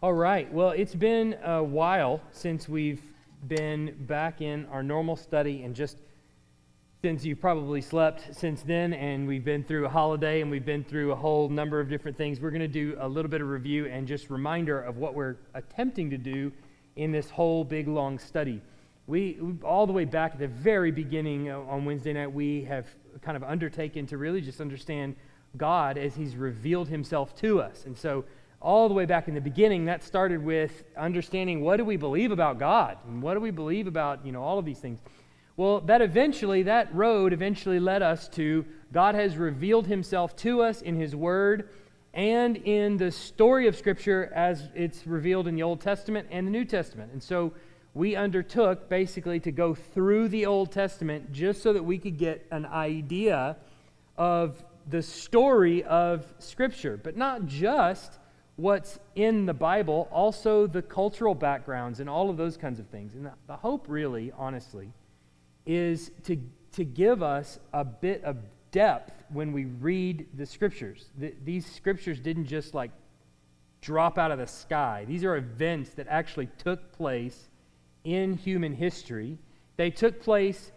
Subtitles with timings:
[0.00, 0.52] All right.
[0.52, 3.02] Well, it's been a while since we've
[3.48, 5.96] been back in our normal study, and just
[7.02, 10.84] since you probably slept since then, and we've been through a holiday and we've been
[10.84, 13.48] through a whole number of different things, we're going to do a little bit of
[13.48, 16.52] review and just reminder of what we're attempting to do
[16.94, 18.62] in this whole big long study.
[19.08, 22.86] We, all the way back at the very beginning uh, on Wednesday night, we have
[23.20, 25.16] kind of undertaken to really just understand
[25.56, 27.84] God as He's revealed Himself to us.
[27.84, 28.24] And so,
[28.60, 32.32] all the way back in the beginning, that started with understanding what do we believe
[32.32, 35.00] about God and what do we believe about, you know, all of these things.
[35.56, 40.82] Well, that eventually, that road eventually led us to God has revealed himself to us
[40.82, 41.68] in his word
[42.14, 46.50] and in the story of Scripture as it's revealed in the Old Testament and the
[46.50, 47.12] New Testament.
[47.12, 47.52] And so
[47.94, 52.46] we undertook basically to go through the Old Testament just so that we could get
[52.50, 53.56] an idea
[54.16, 58.17] of the story of Scripture, but not just
[58.58, 63.14] what's in the Bible, also the cultural backgrounds and all of those kinds of things.
[63.14, 64.92] And the, the hope, really, honestly,
[65.64, 66.36] is to,
[66.72, 68.36] to give us a bit of
[68.72, 71.06] depth when we read the Scriptures.
[71.16, 72.90] The, these Scriptures didn't just like
[73.80, 77.48] drop out of the sky, these are events that actually took place
[78.02, 79.38] in human history.
[79.76, 80.72] They took place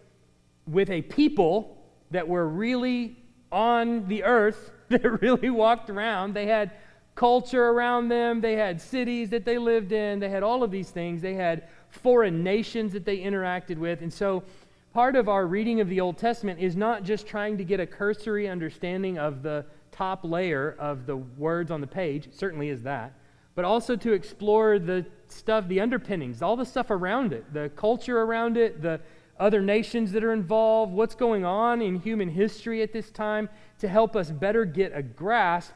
[0.68, 3.16] with a people that were really
[3.50, 6.34] on the earth, that really walked around.
[6.34, 6.70] They had
[7.14, 10.90] culture around them, they had cities that they lived in, they had all of these
[10.90, 14.00] things, they had foreign nations that they interacted with.
[14.02, 14.42] And so,
[14.92, 17.86] part of our reading of the Old Testament is not just trying to get a
[17.86, 23.12] cursory understanding of the top layer of the words on the page, certainly is that,
[23.54, 28.22] but also to explore the stuff, the underpinnings, all the stuff around it, the culture
[28.22, 29.00] around it, the
[29.38, 33.88] other nations that are involved, what's going on in human history at this time, to
[33.88, 35.74] help us better get a grasp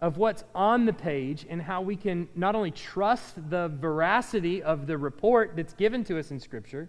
[0.00, 4.86] of what's on the page and how we can not only trust the veracity of
[4.86, 6.88] the report that's given to us in Scripture,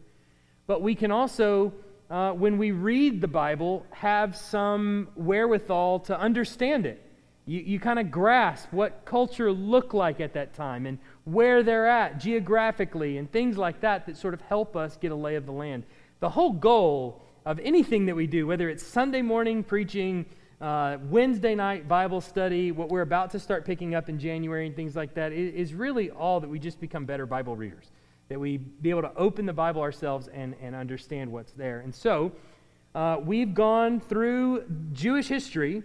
[0.66, 1.74] but we can also,
[2.10, 7.02] uh, when we read the Bible, have some wherewithal to understand it.
[7.46, 11.88] You, you kind of grasp what culture looked like at that time and where they're
[11.88, 15.46] at geographically and things like that that sort of help us get a lay of
[15.46, 15.86] the land.
[16.20, 20.26] The whole goal of anything that we do, whether it's Sunday morning preaching,
[20.60, 24.76] uh, Wednesday night Bible study, what we're about to start picking up in January and
[24.76, 27.92] things like that, is really all that we just become better Bible readers.
[28.30, 31.82] That we be able to open the Bible ourselves and, and understand what's there.
[31.82, 32.32] And so,
[32.96, 34.64] uh, we've gone through
[34.94, 35.84] Jewish history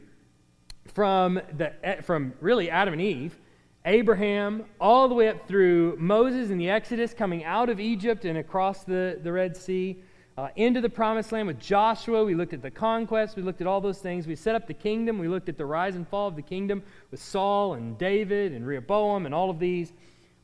[0.94, 1.72] from, the,
[2.02, 3.38] from really Adam and Eve,
[3.84, 8.38] Abraham, all the way up through Moses and the Exodus coming out of Egypt and
[8.38, 10.02] across the, the Red Sea
[10.38, 12.24] uh, into the promised land with Joshua.
[12.24, 13.36] We looked at the conquest.
[13.36, 14.26] We looked at all those things.
[14.26, 15.18] We set up the kingdom.
[15.18, 18.66] We looked at the rise and fall of the kingdom with Saul and David and
[18.66, 19.92] Rehoboam and all of these.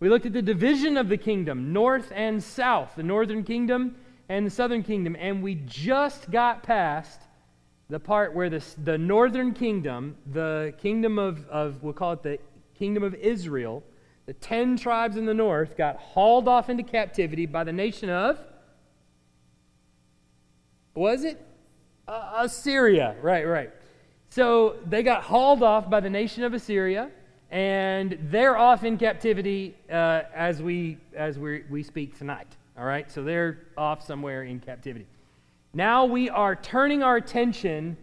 [0.01, 3.97] We looked at the division of the kingdom, north and south, the northern kingdom
[4.29, 5.17] and the southern kingdom.
[5.19, 7.23] And we just got past
[7.89, 12.39] the part where this, the northern kingdom, the kingdom of, of, we'll call it the
[12.79, 13.83] kingdom of Israel,
[14.27, 18.39] the ten tribes in the north got hauled off into captivity by the nation of
[20.99, 21.41] was it?
[22.07, 23.17] Uh, Assyria.
[23.23, 23.71] Right, right.
[24.31, 27.11] So they got hauled off by the nation of Assyria,
[27.51, 32.57] and they're off in captivity uh, as we as we we speak tonight.
[32.77, 35.07] All right, so they're off somewhere in captivity.
[35.75, 37.97] Now we are turning our attention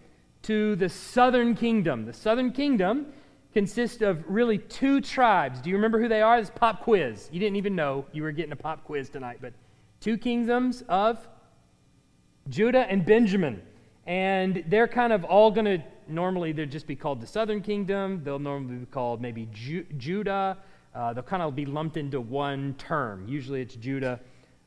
[0.43, 2.05] to the southern kingdom.
[2.05, 3.07] The southern kingdom
[3.53, 5.61] consists of really two tribes.
[5.61, 6.39] Do you remember who they are?
[6.39, 7.29] This pop quiz.
[7.31, 9.53] You didn't even know you were getting a pop quiz tonight, but
[10.01, 11.27] two kingdoms of
[12.49, 13.61] Judah and Benjamin.
[14.05, 18.21] And they're kind of all going to, normally, they'll just be called the southern kingdom.
[18.23, 20.57] They'll normally be called maybe Ju- Judah.
[20.93, 23.27] Uh, they'll kind of be lumped into one term.
[23.27, 24.19] Usually it's Judah,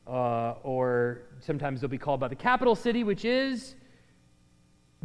[0.05, 3.75] uh, or sometimes they'll be called by the capital city, which is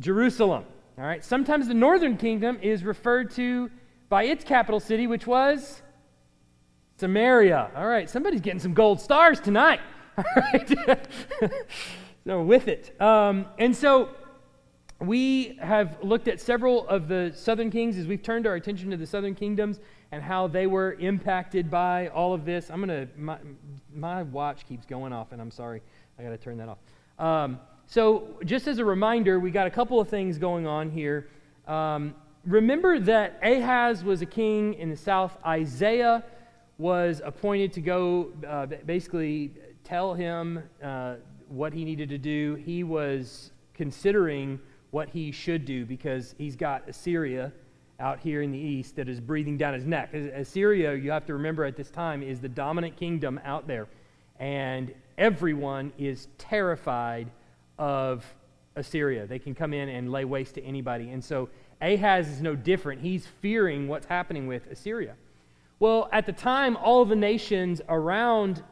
[0.00, 0.64] Jerusalem.
[0.98, 1.24] All right.
[1.24, 3.70] Sometimes the northern kingdom is referred to
[4.08, 5.82] by its capital city, which was
[6.98, 7.70] Samaria.
[7.74, 8.10] All right.
[8.10, 9.80] Somebody's getting some gold stars tonight.
[10.18, 11.08] All right.
[12.24, 12.98] no, with it.
[13.00, 14.10] Um, and so
[15.00, 18.96] we have looked at several of the southern kings as we've turned our attention to
[18.96, 19.80] the southern kingdoms
[20.12, 22.70] and how they were impacted by all of this.
[22.70, 23.38] I'm going to, my,
[23.92, 25.82] my watch keeps going off, and I'm sorry.
[26.18, 26.78] I got to turn that off.
[27.18, 31.28] Um, so, just as a reminder, we got a couple of things going on here.
[31.66, 32.14] Um,
[32.46, 35.36] remember that Ahaz was a king in the south.
[35.44, 36.24] Isaiah
[36.78, 41.16] was appointed to go uh, basically tell him uh,
[41.54, 42.54] what he needed to do.
[42.56, 44.58] He was considering
[44.90, 47.52] what he should do because he's got Assyria
[48.00, 50.12] out here in the east that is breathing down his neck.
[50.14, 53.86] Assyria, you have to remember at this time, is the dominant kingdom out there.
[54.38, 57.30] And everyone is terrified
[57.78, 58.24] of
[58.76, 59.26] Assyria.
[59.26, 61.10] They can come in and lay waste to anybody.
[61.10, 61.48] And so
[61.80, 63.00] Ahaz is no different.
[63.00, 65.14] He's fearing what's happening with Assyria.
[65.78, 68.62] Well, at the time, all the nations around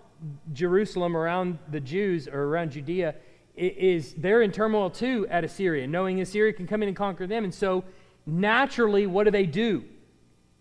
[0.53, 3.15] Jerusalem, around the Jews, or around Judea,
[3.57, 7.45] is they're in turmoil too at Assyria, knowing Assyria can come in and conquer them.
[7.45, 7.85] And so
[8.27, 9.85] naturally, what do they do?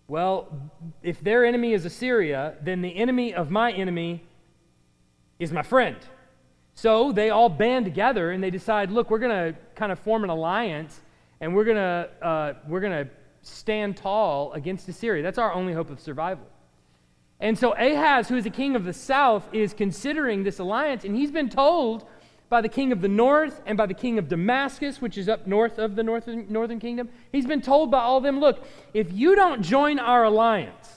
[0.08, 0.72] Well,
[1.02, 4.26] if their enemy is Assyria, then the enemy of my enemy
[5.40, 5.98] is my friend.
[6.74, 10.24] So they all band together and they decide, look, we're going to kind of form
[10.24, 11.00] an alliance
[11.40, 13.12] and we're going to uh, we're going to
[13.42, 15.24] stand tall against Assyria.
[15.24, 16.46] That's our only hope of survival.
[17.42, 21.16] And so Ahaz, who is the king of the south, is considering this alliance, and
[21.16, 22.08] he's been told
[22.50, 25.48] by the king of the north and by the king of Damascus, which is up
[25.48, 27.10] north of the northern, northern kingdom.
[27.32, 30.90] He's been told by all of them look, if you don't join our alliance,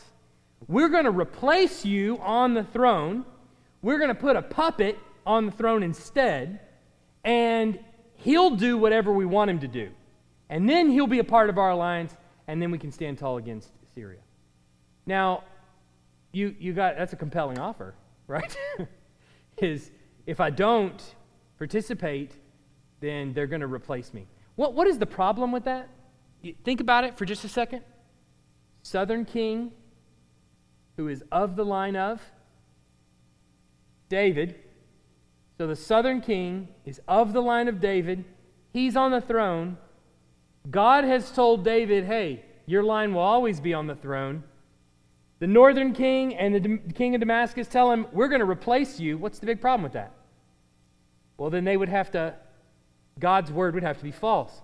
[0.68, 3.24] we're going to replace you on the throne.
[3.80, 6.60] We're going to put a puppet on the throne instead,
[7.22, 7.78] and
[8.16, 9.90] he'll do whatever we want him to do.
[10.50, 12.14] And then he'll be a part of our alliance,
[12.48, 14.20] and then we can stand tall against Syria.
[15.06, 15.44] Now,
[16.34, 17.94] you, you got that's a compelling offer,
[18.26, 18.56] right?
[19.58, 19.90] Is
[20.26, 21.00] if I don't,
[21.58, 22.32] participate,
[23.00, 24.26] then they're going to replace me.
[24.56, 25.88] What, what is the problem with that?
[26.42, 27.82] You think about it for just a second.
[28.82, 29.72] Southern king,
[30.96, 32.20] who is of the line of
[34.08, 34.56] David.
[35.58, 38.24] So the southern king is of the line of David.
[38.72, 39.76] He's on the throne.
[40.70, 44.44] God has told David, hey, your line will always be on the throne.
[45.44, 49.18] The northern king and the king of Damascus tell him, we're going to replace you.
[49.18, 50.14] What's the big problem with that?
[51.36, 52.32] well, then they would have to,
[53.20, 54.62] God's word would have to be false.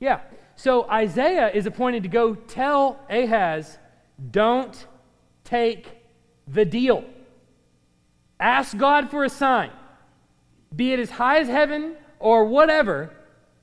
[0.00, 0.22] Yeah.
[0.56, 3.78] So Isaiah is appointed to go tell Ahaz,
[4.32, 4.74] don't
[5.44, 5.86] take
[6.48, 7.04] the deal.
[8.40, 9.70] Ask God for a sign,
[10.74, 13.12] be it as high as heaven or whatever.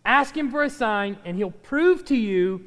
[0.05, 2.61] Ask Him for a sign, and He'll prove to you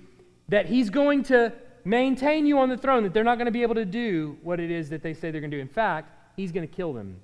[0.51, 1.55] that He's going to
[1.85, 4.61] maintain you on the throne, that they're not going to be able to do what
[4.61, 5.61] it is that they say they're going to do.
[5.61, 7.21] In fact, He's going to kill them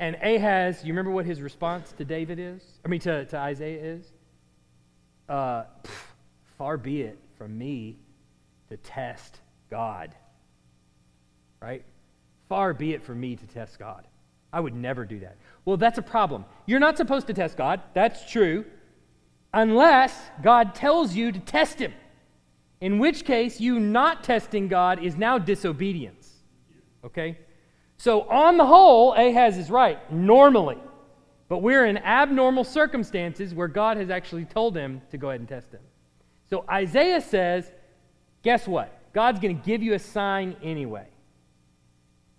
[0.00, 2.62] and Ahaz, you remember what his response to David is?
[2.84, 4.12] I mean, to, to Isaiah is?
[5.28, 5.64] Uh,
[6.56, 7.96] far be it from me
[8.68, 10.14] to test God.
[11.60, 11.84] Right?
[12.48, 14.06] Far be it from me to test God.
[14.52, 15.36] I would never do that.
[15.64, 16.44] Well, that's a problem.
[16.64, 17.82] You're not supposed to test God.
[17.92, 18.64] That's true.
[19.52, 21.92] Unless God tells you to test him.
[22.80, 26.32] In which case, you not testing God is now disobedience.
[27.04, 27.38] Okay?
[27.96, 30.78] So, on the whole, Ahaz is right, normally.
[31.48, 35.48] But we're in abnormal circumstances where God has actually told him to go ahead and
[35.48, 35.80] test him.
[36.48, 37.72] So, Isaiah says,
[38.42, 39.12] guess what?
[39.12, 41.08] God's going to give you a sign anyway.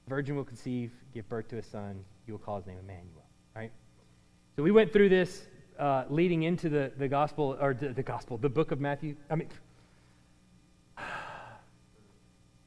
[0.07, 2.05] Virgin will conceive, give birth to a son.
[2.25, 3.25] You will call his name Emmanuel.
[3.53, 3.71] Right?
[4.55, 5.47] So, we went through this
[5.77, 9.17] uh, leading into the, the gospel, or the, the gospel, the book of Matthew.
[9.29, 9.49] I mean,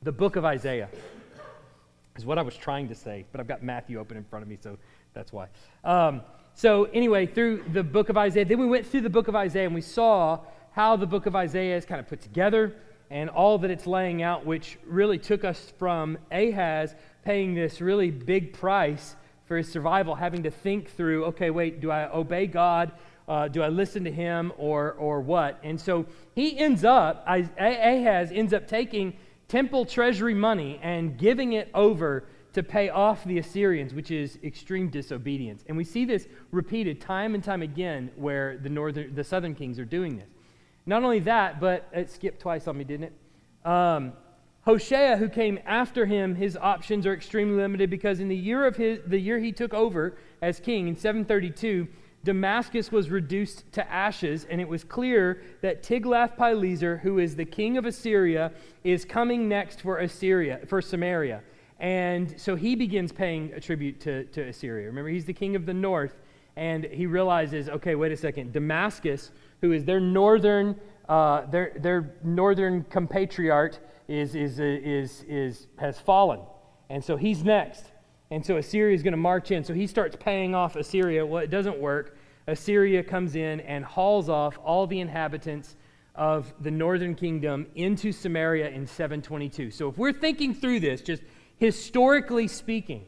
[0.02, 0.88] the book of Isaiah
[2.16, 4.48] is what I was trying to say, but I've got Matthew open in front of
[4.48, 4.76] me, so
[5.14, 5.46] that's why.
[5.84, 6.22] Um,
[6.54, 9.66] so, anyway, through the book of Isaiah, then we went through the book of Isaiah
[9.66, 10.40] and we saw
[10.72, 12.74] how the book of Isaiah is kind of put together
[13.10, 16.94] and all that it's laying out, which really took us from Ahaz
[17.24, 19.16] paying this really big price
[19.46, 22.92] for his survival, having to think through okay, wait, do I obey God?
[23.28, 25.60] Uh, do I listen to him or, or what?
[25.62, 29.14] And so he ends up, Ahaz ends up taking
[29.52, 34.88] temple treasury money and giving it over to pay off the Assyrians, which is extreme
[34.88, 35.62] disobedience.
[35.68, 39.78] And we see this repeated time and time again where the northern, the southern kings
[39.78, 40.30] are doing this.
[40.86, 43.68] Not only that, but it skipped twice on me, didn't it?
[43.70, 44.14] Um,
[44.62, 48.76] Hoshea, who came after him, his options are extremely limited because in the year of
[48.76, 51.88] his, the year he took over as king in 732,
[52.24, 57.76] Damascus was reduced to ashes, and it was clear that Tiglath-Pileser, who is the king
[57.76, 58.52] of Assyria,
[58.84, 61.42] is coming next for Assyria, for Samaria.
[61.80, 64.86] And so he begins paying a tribute to, to Assyria.
[64.86, 66.14] Remember, he's the king of the north,
[66.56, 72.14] and he realizes, okay, wait a second, Damascus, who is their northern, uh, their, their
[72.22, 76.40] northern compatriot, is, is, is, is, has fallen.
[76.88, 77.86] And so he's next.
[78.32, 79.62] And so Assyria is going to march in.
[79.62, 81.24] So he starts paying off Assyria.
[81.24, 82.16] Well, it doesn't work.
[82.46, 85.76] Assyria comes in and hauls off all the inhabitants
[86.14, 89.70] of the northern kingdom into Samaria in 722.
[89.70, 91.22] So if we're thinking through this, just
[91.58, 93.04] historically speaking,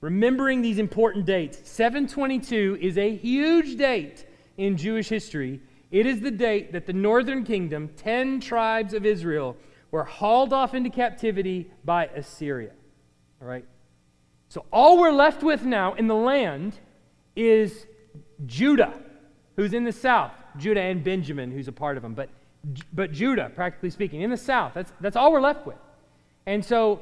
[0.00, 5.60] remembering these important dates, 722 is a huge date in Jewish history.
[5.92, 9.56] It is the date that the northern kingdom, 10 tribes of Israel,
[9.92, 12.72] were hauled off into captivity by Assyria.
[13.40, 13.64] All right?
[14.56, 16.78] So all we're left with now in the land
[17.36, 17.86] is
[18.46, 18.94] Judah,
[19.54, 22.30] who's in the south, Judah and Benjamin, who's a part of them, but,
[22.94, 24.72] but Judah, practically speaking, in the south.
[24.72, 25.76] That's, that's all we're left with.
[26.46, 27.00] And so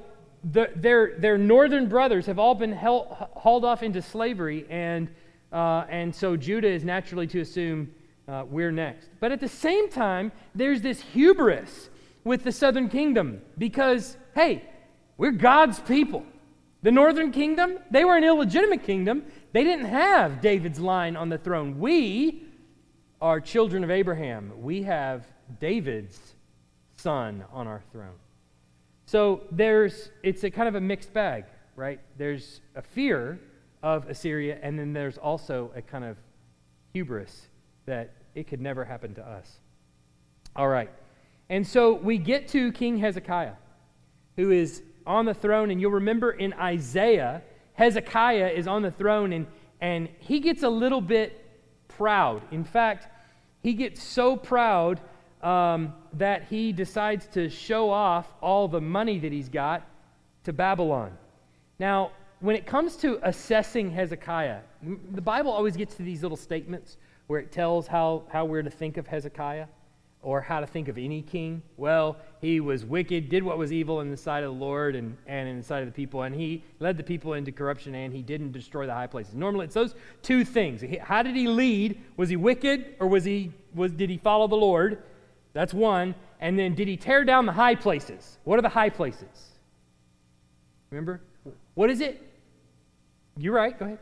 [0.51, 5.09] the, their, their northern brothers have all been hauled off into slavery, and,
[5.53, 7.89] uh, and so Judah is naturally to assume
[8.27, 9.11] uh, we're next.
[9.21, 11.89] But at the same time, there's this hubris
[12.25, 14.65] with the southern kingdom because, hey,
[15.17, 16.27] we're God's people.
[16.85, 19.25] The northern kingdom, they were an illegitimate kingdom.
[19.53, 21.81] They didn't have David's line on the throne.
[21.81, 22.45] We
[23.23, 24.53] are children of Abraham.
[24.61, 25.25] We have
[25.59, 26.35] David's
[26.99, 28.19] son on our throne.
[29.07, 32.01] So there's it's a kind of a mixed bag, right?
[32.19, 33.41] There's a fear
[33.83, 36.19] of Assyria, and then there's also a kind of
[36.93, 37.49] hubris
[37.87, 39.59] that it could never happen to us.
[40.55, 40.91] All right.
[41.49, 43.55] And so we get to King Hezekiah,
[44.37, 45.71] who is on the throne.
[45.71, 47.43] And you'll remember in Isaiah,
[47.75, 49.47] Hezekiah is on the throne and,
[49.81, 51.45] and he gets a little bit
[51.89, 52.43] proud.
[52.51, 53.09] In fact,
[53.63, 55.01] he gets so proud
[55.43, 59.87] um, that he decides to show off all the money that he's got
[60.45, 61.17] to Babylon.
[61.79, 64.61] Now, when it comes to assessing Hezekiah,
[65.13, 68.71] the Bible always gets to these little statements where it tells how, how we're to
[68.71, 69.67] think of Hezekiah
[70.25, 71.63] or how to think of any king.
[71.77, 75.17] Well, he was wicked, did what was evil in the sight of the Lord and,
[75.27, 78.13] and in the sight of the people, and he led the people into corruption and
[78.13, 79.35] he didn't destroy the high places.
[79.35, 80.83] Normally, it's those two things.
[81.03, 82.01] How did he lead?
[82.17, 85.03] Was he wicked or was he, was, did he follow the Lord?
[85.53, 86.15] That's one.
[86.41, 88.39] And then did he tear down the high places?
[88.45, 89.53] What are the high places?
[90.91, 91.21] Remember?
[91.75, 92.21] What is it?
[93.37, 93.79] You're right.
[93.79, 93.99] Go ahead.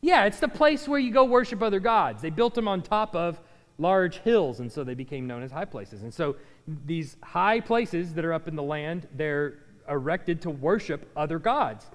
[0.00, 2.22] Yeah, it's the place where you go worship other gods.
[2.22, 3.40] They built them on top of
[3.78, 6.02] large hills, and so they became known as high places.
[6.02, 6.36] And so
[6.84, 9.54] these high places that are up in the land, they're
[9.88, 11.86] erected to worship other gods.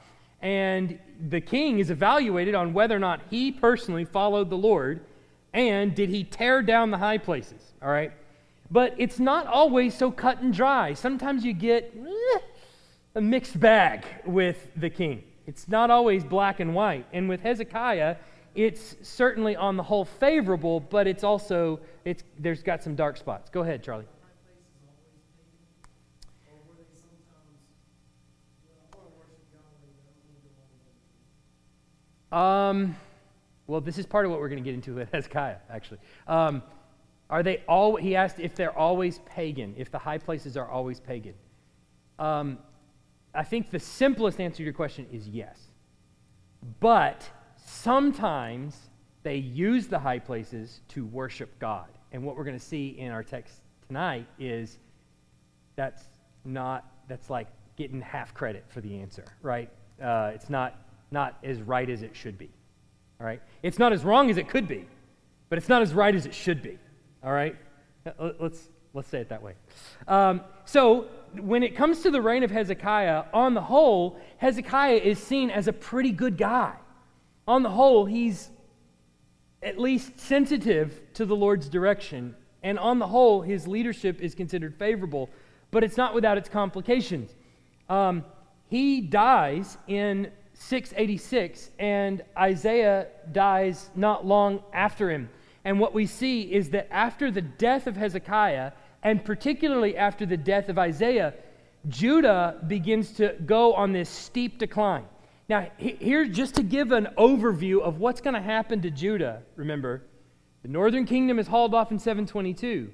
[0.41, 0.99] And
[1.29, 5.05] the king is evaluated on whether or not he personally followed the Lord
[5.53, 7.73] and did he tear down the high places.
[7.81, 8.11] All right?
[8.71, 10.93] But it's not always so cut and dry.
[10.93, 12.39] Sometimes you get eh,
[13.15, 15.23] a mixed bag with the king.
[15.45, 17.05] It's not always black and white.
[17.13, 18.15] And with Hezekiah,
[18.55, 23.49] it's certainly on the whole favorable, but it's also it's there's got some dark spots.
[23.49, 24.05] Go ahead, Charlie.
[32.31, 32.95] Um,
[33.67, 35.99] well, this is part of what we're going to get into with Hezekiah, actually.
[36.27, 36.63] Um,
[37.29, 37.95] are they all?
[37.95, 41.35] He asked if they're always pagan, if the high places are always pagan.
[42.19, 42.57] Um,
[43.35, 45.59] I think the simplest answer to your question is yes.
[46.79, 47.29] But
[47.73, 48.77] sometimes
[49.23, 51.87] they use the high places to worship God.
[52.11, 53.55] And what we're going to see in our text
[53.87, 54.77] tonight is
[55.75, 56.03] that's
[56.45, 59.69] not, that's like getting half credit for the answer, right?
[60.01, 60.75] Uh, it's not,
[61.11, 62.49] not as right as it should be,
[63.19, 63.41] all right?
[63.63, 64.85] It's not as wrong as it could be,
[65.49, 66.77] but it's not as right as it should be,
[67.23, 67.55] all right?
[68.39, 69.53] Let's, let's say it that way.
[70.07, 71.07] Um, so
[71.39, 75.67] when it comes to the reign of Hezekiah, on the whole, Hezekiah is seen as
[75.67, 76.75] a pretty good guy.
[77.47, 78.49] On the whole, he's
[79.61, 82.35] at least sensitive to the Lord's direction.
[82.61, 85.29] And on the whole, his leadership is considered favorable,
[85.71, 87.31] but it's not without its complications.
[87.89, 88.23] Um,
[88.69, 95.29] he dies in 686, and Isaiah dies not long after him.
[95.65, 98.71] And what we see is that after the death of Hezekiah,
[99.01, 101.33] and particularly after the death of Isaiah,
[101.89, 105.05] Judah begins to go on this steep decline.
[105.49, 110.03] Now, here, just to give an overview of what's going to happen to Judah, remember,
[110.61, 112.89] the northern kingdom is hauled off in 722.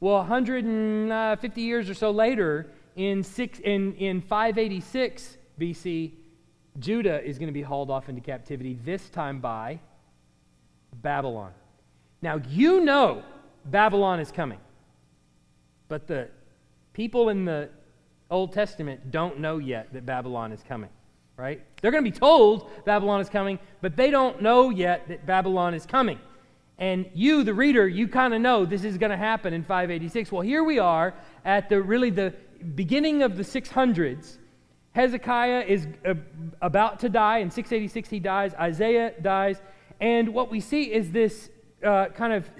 [0.00, 6.12] Well, 150 uh, years or so later, in, six, in, in 586 BC,
[6.78, 9.80] Judah is going to be hauled off into captivity, this time by
[11.02, 11.52] Babylon.
[12.20, 13.22] Now, you know
[13.64, 14.58] Babylon is coming.
[15.88, 16.28] But the
[16.92, 17.68] people in the
[18.30, 20.90] Old Testament don't know yet that Babylon is coming,
[21.36, 21.60] right?
[21.80, 25.74] They're going to be told Babylon is coming, but they don't know yet that Babylon
[25.74, 26.18] is coming.
[26.78, 30.32] And you, the reader, you kind of know this is going to happen in 586.
[30.32, 32.34] Well, here we are at the really the
[32.74, 34.38] beginning of the 600s.
[34.92, 36.14] Hezekiah is uh,
[36.60, 37.38] about to die.
[37.38, 38.54] In 686, he dies.
[38.54, 39.60] Isaiah dies.
[40.00, 41.50] And what we see is this
[41.84, 42.50] uh, kind of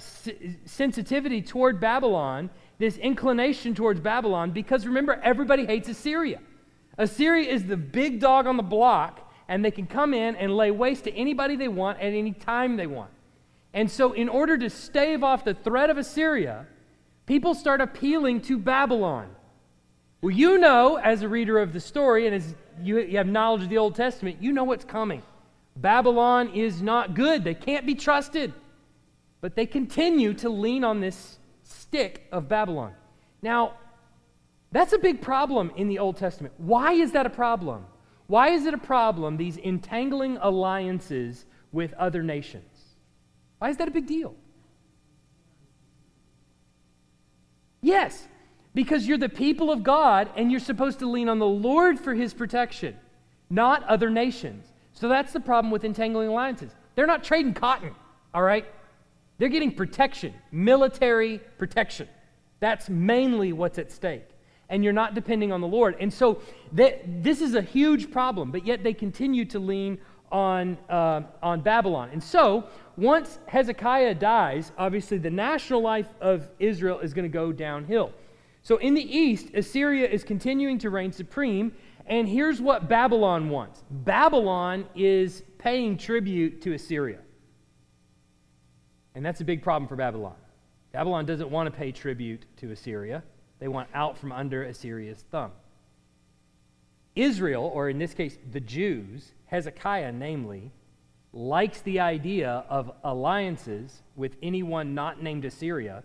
[0.64, 2.50] sensitivity toward Babylon
[2.82, 6.40] this inclination towards Babylon because remember, everybody hates Assyria.
[6.98, 10.70] Assyria is the big dog on the block, and they can come in and lay
[10.70, 13.10] waste to anybody they want at any time they want.
[13.74, 16.66] And so, in order to stave off the threat of Assyria,
[17.26, 19.34] people start appealing to Babylon.
[20.20, 23.70] Well, you know, as a reader of the story and as you, have knowledge of
[23.70, 25.22] the Old Testament, you know what's coming.
[25.74, 28.52] Babylon is not good, they can't be trusted.
[29.40, 32.92] But they continue to lean on this stick of Babylon.
[33.42, 33.74] Now,
[34.72, 36.54] that's a big problem in the Old Testament.
[36.56, 37.84] Why is that a problem?
[38.26, 42.94] Why is it a problem, these entangling alliances with other nations?
[43.58, 44.34] Why is that a big deal?
[47.82, 48.26] Yes,
[48.74, 52.14] because you're the people of God and you're supposed to lean on the Lord for
[52.14, 52.96] his protection,
[53.50, 54.72] not other nations.
[54.94, 56.72] So that's the problem with entangling alliances.
[56.94, 57.94] They're not trading cotton,
[58.32, 58.64] all right?
[59.38, 62.08] They're getting protection, military protection.
[62.60, 64.28] That's mainly what's at stake.
[64.72, 65.94] And you're not depending on the Lord.
[66.00, 66.40] And so
[66.72, 69.98] this is a huge problem, but yet they continue to lean
[70.32, 72.08] on, uh, on Babylon.
[72.10, 77.52] And so once Hezekiah dies, obviously the national life of Israel is going to go
[77.52, 78.12] downhill.
[78.62, 81.72] So in the east, Assyria is continuing to reign supreme.
[82.06, 87.18] And here's what Babylon wants Babylon is paying tribute to Assyria.
[89.14, 90.36] And that's a big problem for Babylon.
[90.92, 93.22] Babylon doesn't want to pay tribute to Assyria,
[93.62, 95.52] they want out from under Assyria's thumb.
[97.14, 100.72] Israel, or in this case, the Jews, Hezekiah namely,
[101.32, 106.02] likes the idea of alliances with anyone not named Assyria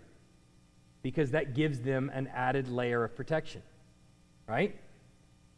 [1.02, 3.62] because that gives them an added layer of protection,
[4.46, 4.78] right?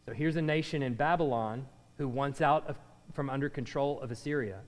[0.07, 1.67] So here's a nation in Babylon
[1.99, 2.79] who wants out of,
[3.13, 4.61] from under control of Assyria.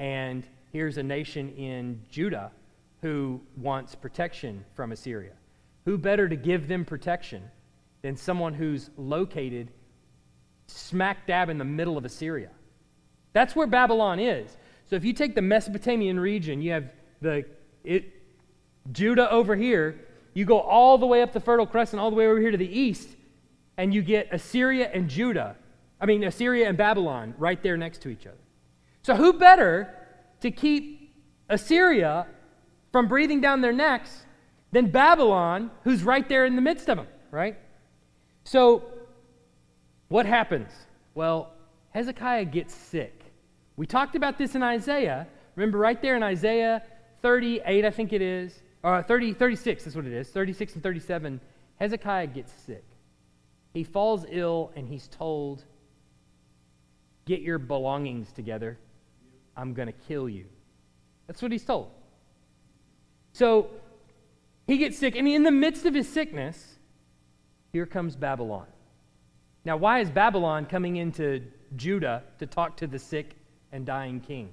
[0.00, 2.50] And here's a nation in Judah
[3.00, 5.34] who wants protection from Assyria.
[5.84, 7.42] Who better to give them protection
[8.02, 9.70] than someone who's located
[10.66, 12.50] smack dab in the middle of Assyria?
[13.32, 14.56] That's where Babylon is.
[14.86, 17.44] So if you take the Mesopotamian region, you have the
[17.84, 18.12] it,
[18.92, 20.00] Judah over here,
[20.34, 22.56] you go all the way up the Fertile Crescent, all the way over here to
[22.56, 23.08] the east,
[23.76, 25.56] and you get Assyria and Judah.
[26.00, 28.36] I mean, Assyria and Babylon right there next to each other.
[29.02, 29.94] So, who better
[30.40, 31.14] to keep
[31.48, 32.26] Assyria
[32.92, 34.24] from breathing down their necks
[34.72, 37.56] than Babylon, who's right there in the midst of them, right?
[38.44, 38.82] So,
[40.08, 40.70] what happens?
[41.14, 41.52] Well,
[41.90, 43.18] Hezekiah gets sick.
[43.76, 45.26] We talked about this in Isaiah.
[45.56, 46.82] Remember, right there in Isaiah
[47.20, 51.40] 38, I think it is, or 30, 36 is what it is, 36 and 37,
[51.76, 52.84] Hezekiah gets sick.
[53.74, 55.64] He falls ill and he's told,
[57.24, 58.78] Get your belongings together.
[59.56, 60.46] I'm going to kill you.
[61.26, 61.90] That's what he's told.
[63.32, 63.70] So
[64.66, 66.78] he gets sick, and in the midst of his sickness,
[67.72, 68.66] here comes Babylon.
[69.64, 71.42] Now, why is Babylon coming into
[71.76, 73.36] Judah to talk to the sick
[73.70, 74.50] and dying king?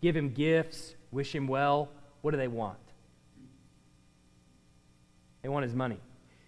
[0.00, 1.88] Give him gifts, wish him well.
[2.22, 2.78] What do they want?
[5.42, 5.98] They want his money.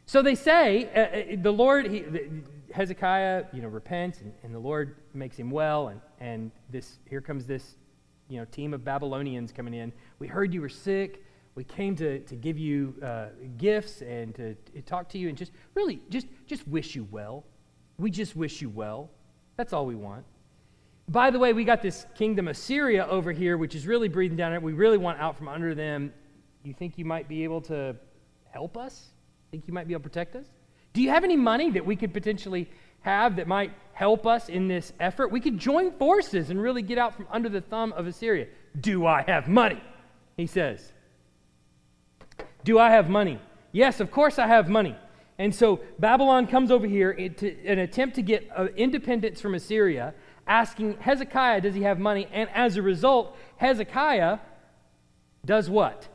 [0.06, 2.04] So they say, uh, uh, the Lord, he,
[2.72, 7.20] Hezekiah, you know, repents, and, and, the Lord makes him well, and, and this, here
[7.20, 7.76] comes this,
[8.28, 9.92] you know, team of Babylonians coming in.
[10.18, 11.24] We heard you were sick.
[11.56, 15.36] We came to, to give you uh, gifts and to, to talk to you and
[15.36, 17.44] just really just, just wish you well.
[17.98, 19.10] We just wish you well.
[19.56, 20.24] That's all we want.
[21.08, 24.36] By the way, we got this kingdom of Syria over here, which is really breathing
[24.36, 24.62] down it.
[24.62, 26.12] We really want out from under them.
[26.62, 27.96] You think you might be able to
[28.50, 29.12] help us?
[29.50, 30.46] Think you might be able to protect us?
[30.92, 32.68] Do you have any money that we could potentially
[33.00, 35.30] have that might help us in this effort?
[35.30, 38.48] We could join forces and really get out from under the thumb of Assyria.
[38.80, 39.82] Do I have money?
[40.36, 40.92] He says.
[42.66, 43.38] Do I have money?
[43.70, 44.96] Yes, of course I have money.
[45.38, 50.14] And so Babylon comes over here to an attempt to get uh, independence from Assyria,
[50.48, 52.26] asking Hezekiah, does he have money?
[52.32, 54.40] And as a result, Hezekiah
[55.44, 56.08] does what?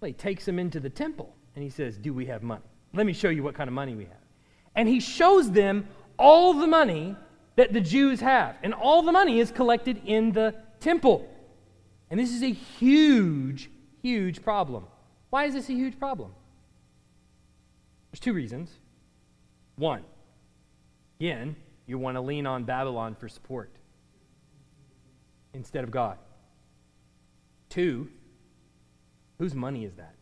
[0.00, 2.64] Well, he takes him into the temple and he says, Do we have money?
[2.92, 4.24] Let me show you what kind of money we have.
[4.74, 5.86] And he shows them
[6.18, 7.14] all the money
[7.54, 8.56] that the Jews have.
[8.64, 11.28] And all the money is collected in the temple.
[12.10, 13.70] And this is a huge,
[14.02, 14.86] huge problem.
[15.34, 16.30] Why is this a huge problem?
[18.12, 18.70] There's two reasons.
[19.74, 20.04] One,
[21.18, 21.56] again,
[21.88, 23.72] you want to lean on Babylon for support
[25.52, 26.18] instead of God.
[27.68, 28.08] Two,
[29.40, 30.14] whose money is that?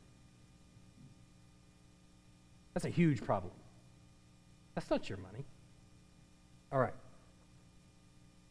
[2.72, 3.52] That's a huge problem.
[4.74, 5.44] That's not your money.
[6.72, 6.94] All right.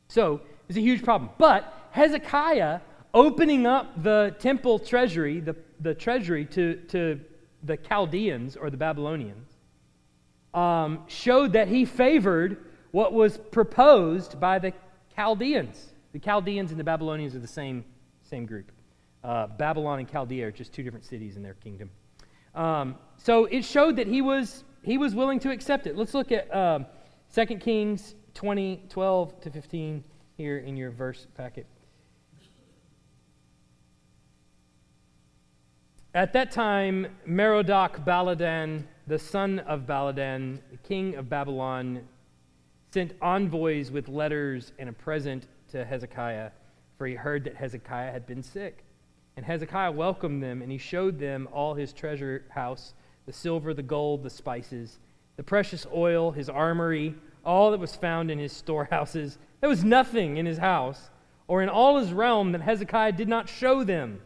[0.10, 1.32] So it's a huge problem.
[1.39, 2.82] But Hezekiah
[3.15, 7.20] opening up the temple treasury, the, the treasury to, to
[7.63, 9.50] the Chaldeans or the Babylonians,
[10.54, 14.74] um, showed that he favored what was proposed by the
[15.15, 15.94] Chaldeans.
[16.13, 17.86] The Chaldeans and the Babylonians are the same,
[18.24, 18.72] same group.
[19.24, 21.89] Uh, Babylon and Chaldea are just two different cities in their kingdom.
[22.56, 25.96] Um, so it showed that he was, he was willing to accept it.
[25.96, 26.86] Let's look at um,
[27.34, 30.04] 2 Kings 20, 12 to 15
[30.36, 31.65] here in your verse packet.
[36.13, 42.06] At that time, Merodach Baladan, the son of Baladan, king of Babylon,
[42.93, 46.52] sent envoys with letters and a present to Hezekiah,
[46.97, 48.84] for he heard that Hezekiah had been sick.
[49.38, 52.93] And Hezekiah welcomed them, and he showed them all his treasure house
[53.26, 55.00] the silver, the gold, the spices,
[55.38, 59.38] the precious oil, his armory, all that was found in his storehouses.
[59.62, 61.10] There was nothing in his house
[61.47, 64.19] or in all his realm that Hezekiah did not show them.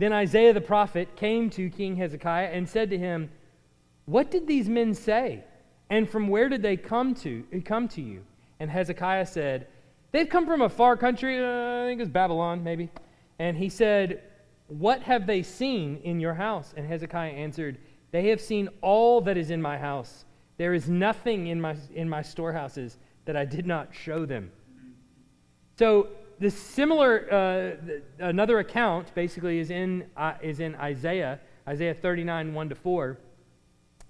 [0.00, 3.30] Then Isaiah the prophet came to King Hezekiah and said to him,
[4.06, 5.44] What did these men say?
[5.90, 8.24] And from where did they come to come to you?
[8.60, 9.66] And Hezekiah said,
[10.10, 12.88] They've come from a far country, uh, I think it's Babylon, maybe.
[13.38, 14.22] And he said,
[14.68, 16.72] What have they seen in your house?
[16.78, 17.76] And Hezekiah answered,
[18.10, 20.24] They have seen all that is in my house.
[20.56, 24.50] There is nothing in my, in my storehouses that I did not show them.
[25.78, 26.08] So
[26.40, 32.68] this similar, uh, another account basically is in, uh, is in Isaiah, Isaiah 39, 1
[32.70, 33.18] to 4.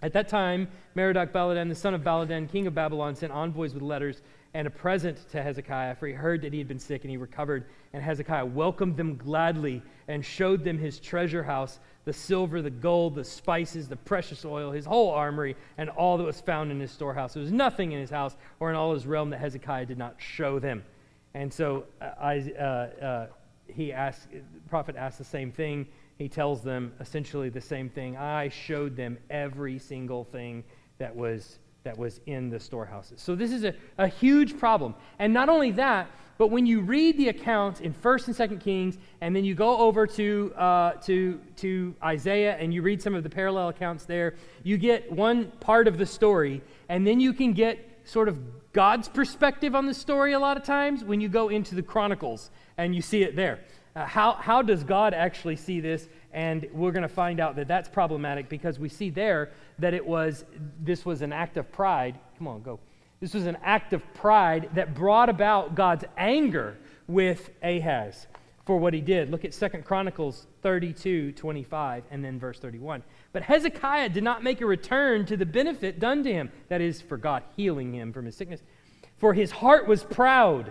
[0.00, 3.82] At that time, Merodach Baladan, the son of Baladan, king of Babylon, sent envoys with
[3.82, 4.22] letters
[4.54, 7.16] and a present to Hezekiah, for he heard that he had been sick and he
[7.16, 7.66] recovered.
[7.92, 13.14] And Hezekiah welcomed them gladly and showed them his treasure house the silver, the gold,
[13.14, 16.90] the spices, the precious oil, his whole armory, and all that was found in his
[16.90, 17.34] storehouse.
[17.34, 20.14] There was nothing in his house or in all his realm that Hezekiah did not
[20.18, 20.82] show them.
[21.34, 23.26] And so uh, I, uh, uh,
[23.68, 24.20] he the
[24.68, 25.86] prophet asked the same thing.
[26.18, 28.16] He tells them essentially the same thing.
[28.16, 30.64] I showed them every single thing
[30.98, 33.22] that was, that was in the storehouses.
[33.22, 34.94] So this is a, a huge problem.
[35.18, 38.98] And not only that, but when you read the accounts in 1st and 2nd Kings,
[39.20, 43.22] and then you go over to, uh, to, to Isaiah and you read some of
[43.22, 47.52] the parallel accounts there, you get one part of the story, and then you can
[47.52, 48.38] get sort of
[48.72, 52.50] God's perspective on the story a lot of times when you go into the Chronicles
[52.78, 53.60] and you see it there.
[53.96, 56.08] Uh, how, how does God actually see this?
[56.32, 60.06] And we're going to find out that that's problematic because we see there that it
[60.06, 60.44] was,
[60.80, 62.18] this was an act of pride.
[62.38, 62.78] Come on, go.
[63.18, 66.78] This was an act of pride that brought about God's anger
[67.08, 68.28] with Ahaz
[68.70, 69.32] for what he did.
[69.32, 73.02] Look at Second Chronicles 32, 25, and then verse 31.
[73.32, 77.02] But Hezekiah did not make a return to the benefit done to him, that is,
[77.02, 78.62] for God healing him from his sickness.
[79.16, 80.70] For his heart was proud.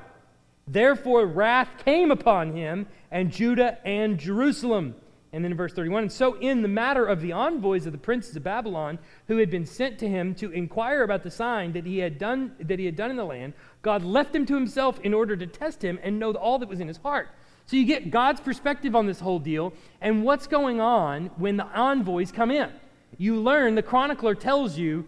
[0.66, 4.96] Therefore, wrath came upon him and Judah and Jerusalem.
[5.34, 7.98] And then in verse 31, and so in the matter of the envoys of the
[7.98, 11.86] princes of Babylon, who had been sent to him to inquire about the sign that
[11.86, 15.02] he had done that he had done in the land, God left him to himself
[15.02, 17.28] in order to test him and know all that was in his heart.
[17.70, 21.68] So you get God's perspective on this whole deal and what's going on when the
[21.68, 22.72] envoys come in.
[23.20, 25.06] You learn, the chronicler tells you,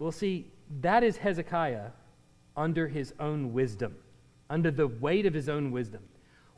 [0.00, 1.90] well, see, that is Hezekiah
[2.56, 3.94] under his own wisdom,
[4.50, 6.02] under the weight of his own wisdom.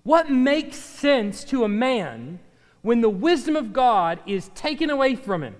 [0.02, 2.38] What makes sense to a man
[2.80, 5.56] when the wisdom of God is taken away from him?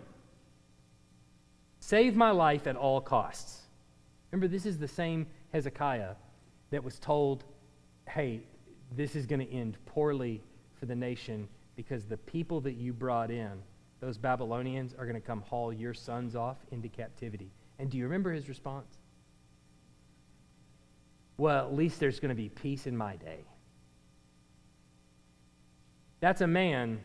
[1.78, 3.64] Save my life at all costs.
[4.31, 6.14] Remember, this is the same Hezekiah
[6.70, 7.44] that was told,
[8.09, 8.40] hey,
[8.96, 10.42] this is going to end poorly
[10.79, 13.53] for the nation because the people that you brought in,
[14.01, 17.51] those Babylonians, are going to come haul your sons off into captivity.
[17.79, 18.98] And do you remember his response?
[21.37, 23.44] Well, at least there's going to be peace in my day.
[26.20, 27.01] That's a man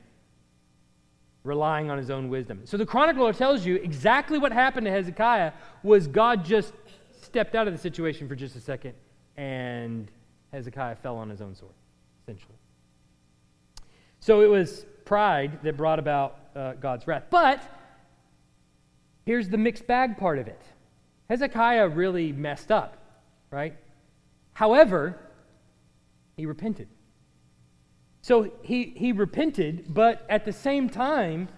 [1.43, 2.61] relying on his own wisdom.
[2.65, 5.51] So the chronicler tells you exactly what happened to Hezekiah
[5.83, 6.73] was God just
[7.21, 8.93] stepped out of the situation for just a second
[9.37, 10.09] and
[10.53, 11.73] Hezekiah fell on his own sword,
[12.23, 12.55] essentially.
[14.19, 17.23] So it was pride that brought about uh, God's wrath.
[17.29, 17.61] But
[19.25, 20.61] here's the mixed bag part of it
[21.29, 22.97] Hezekiah really messed up,
[23.49, 23.75] right?
[24.53, 25.19] However,
[26.37, 26.87] he repented.
[28.21, 31.49] So he, he repented, but at the same time,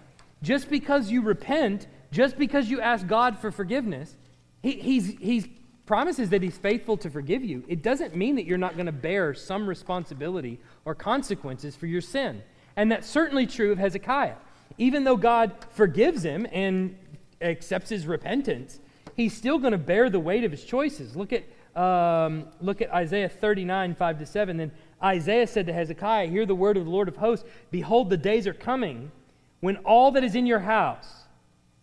[0.42, 4.16] just because you repent, just because you ask God for forgiveness,
[4.62, 5.46] he, he's, he's
[5.86, 8.92] promises that he's faithful to forgive you, it doesn't mean that you're not going to
[8.92, 12.42] bear some responsibility or consequences for your sin.
[12.76, 14.34] And that's certainly true of Hezekiah.
[14.78, 16.98] Even though God forgives him and
[17.40, 18.80] accepts his repentance,
[19.14, 21.16] he's still going to bear the weight of his choices.
[21.16, 21.44] Look at,
[21.80, 24.56] um, look at Isaiah 39, 5 to 7.
[24.56, 24.72] Then
[25.02, 27.48] Isaiah said to Hezekiah, Hear the word of the Lord of hosts.
[27.70, 29.12] Behold, the days are coming
[29.60, 31.24] when all that is in your house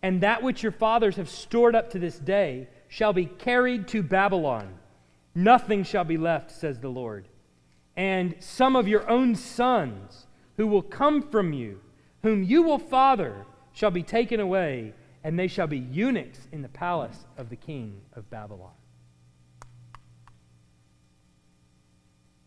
[0.02, 4.04] and that which your fathers have stored up to this day shall be carried to
[4.04, 4.72] Babylon.
[5.34, 7.26] Nothing shall be left, says the Lord.
[7.96, 11.80] And some of your own sons who will come from you,
[12.22, 16.68] whom you will father, shall be taken away, and they shall be eunuchs in the
[16.68, 18.70] palace of the king of Babylon.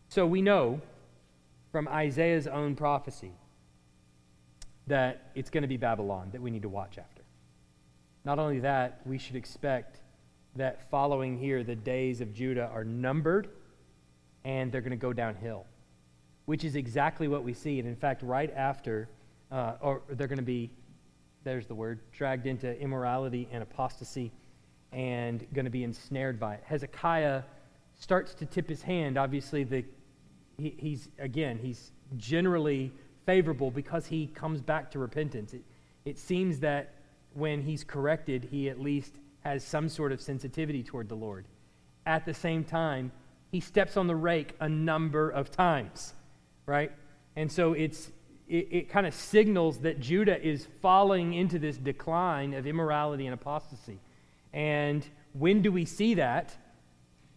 [0.08, 0.80] So we know
[1.72, 3.32] from Isaiah's own prophecy
[4.86, 7.20] that it's going to be Babylon that we need to watch after.
[8.24, 9.97] Not only that, we should expect
[10.58, 13.48] that following here, the days of Judah are numbered
[14.44, 15.66] and they're going to go downhill,
[16.46, 17.78] which is exactly what we see.
[17.78, 19.08] And in fact, right after,
[19.50, 20.70] uh, or they're going to be,
[21.44, 24.30] there's the word, dragged into immorality and apostasy
[24.92, 26.62] and going to be ensnared by it.
[26.64, 27.42] Hezekiah
[27.96, 29.18] starts to tip his hand.
[29.18, 29.84] Obviously, the
[30.56, 32.92] he, he's, again, he's generally
[33.26, 35.54] favorable because he comes back to repentance.
[35.54, 35.62] It,
[36.04, 36.94] it seems that
[37.34, 39.14] when he's corrected, he at least
[39.48, 41.46] has some sort of sensitivity toward the Lord.
[42.04, 43.10] At the same time,
[43.50, 46.12] he steps on the rake a number of times,
[46.66, 46.92] right?
[47.34, 48.10] And so it's,
[48.46, 53.32] it, it kind of signals that Judah is falling into this decline of immorality and
[53.32, 53.98] apostasy.
[54.52, 56.54] And when do we see that?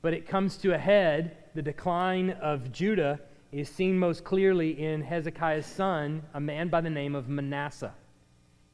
[0.02, 3.20] But it comes to a head the decline of Judah
[3.54, 7.94] is seen most clearly in Hezekiah's son, a man by the name of Manasseh.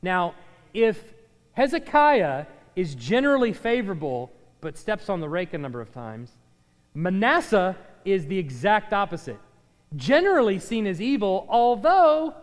[0.02, 0.34] Now,
[0.73, 1.13] if
[1.54, 2.45] Hezekiah
[2.78, 6.32] is generally favorable but steps on the rake a number of times,
[6.94, 9.40] Manasseh is the exact opposite.
[9.96, 12.34] Generally seen as evil, although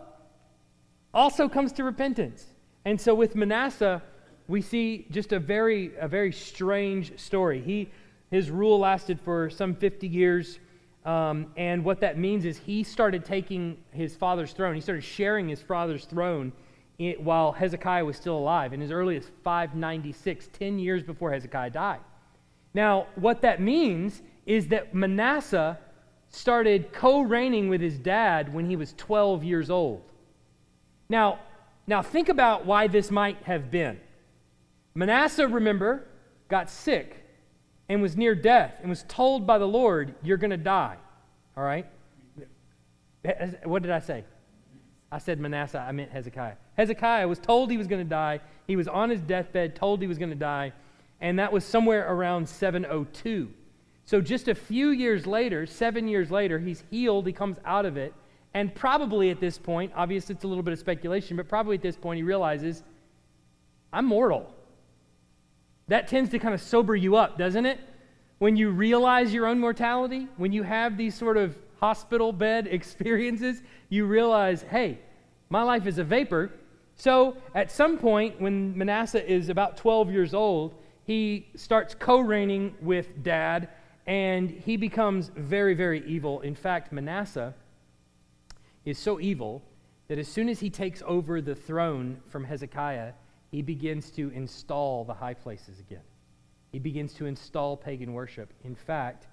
[1.13, 2.45] also comes to repentance.
[2.83, 4.01] And so with Manasseh,
[4.47, 7.61] we see just a very, a very strange story.
[7.61, 7.89] He
[8.31, 10.59] his rule lasted for some 50 years.
[11.05, 14.75] Um, and what that means is he started taking his father's throne.
[14.75, 16.51] He started sharing his father's throne
[16.97, 21.71] in, while Hezekiah was still alive, in as early as 596, 10 years before Hezekiah
[21.71, 21.99] died.
[22.73, 25.79] Now, what that means is that Manasseh
[26.29, 30.03] started co reigning with his dad when he was 12 years old.
[31.09, 31.39] Now,
[31.87, 33.99] now, think about why this might have been.
[34.95, 36.07] Manasseh, remember,
[36.47, 37.23] got sick
[37.89, 40.97] and was near death and was told by the Lord, You're going to die.
[41.55, 41.85] All right?
[43.63, 44.25] What did I say?
[45.15, 46.55] I said Manasseh, I meant Hezekiah.
[46.77, 48.41] Hezekiah was told he was going to die.
[48.67, 50.73] He was on his deathbed, told he was going to die,
[51.21, 53.49] and that was somewhere around 702.
[54.03, 57.95] So just a few years later, seven years later, he's healed, he comes out of
[57.95, 58.13] it,
[58.53, 61.81] and probably at this point, obviously it's a little bit of speculation, but probably at
[61.81, 62.83] this point he realizes,
[63.93, 64.53] I'm mortal.
[65.87, 67.79] That tends to kind of sober you up, doesn't it?
[68.39, 73.61] When you realize your own mortality, when you have these sort of hospital bed experiences,
[73.89, 74.99] you realize, hey,
[75.49, 76.51] my life is a vapor.
[76.95, 82.75] So at some point, when Manasseh is about 12 years old, he starts co reigning
[82.81, 83.69] with dad,
[84.07, 86.41] and he becomes very, very evil.
[86.41, 87.53] In fact, Manasseh
[88.85, 89.61] is so evil
[90.07, 93.13] that as soon as he takes over the throne from Hezekiah,
[93.51, 96.03] he begins to install the high places again.
[96.71, 98.53] He begins to install pagan worship.
[98.63, 99.27] In fact,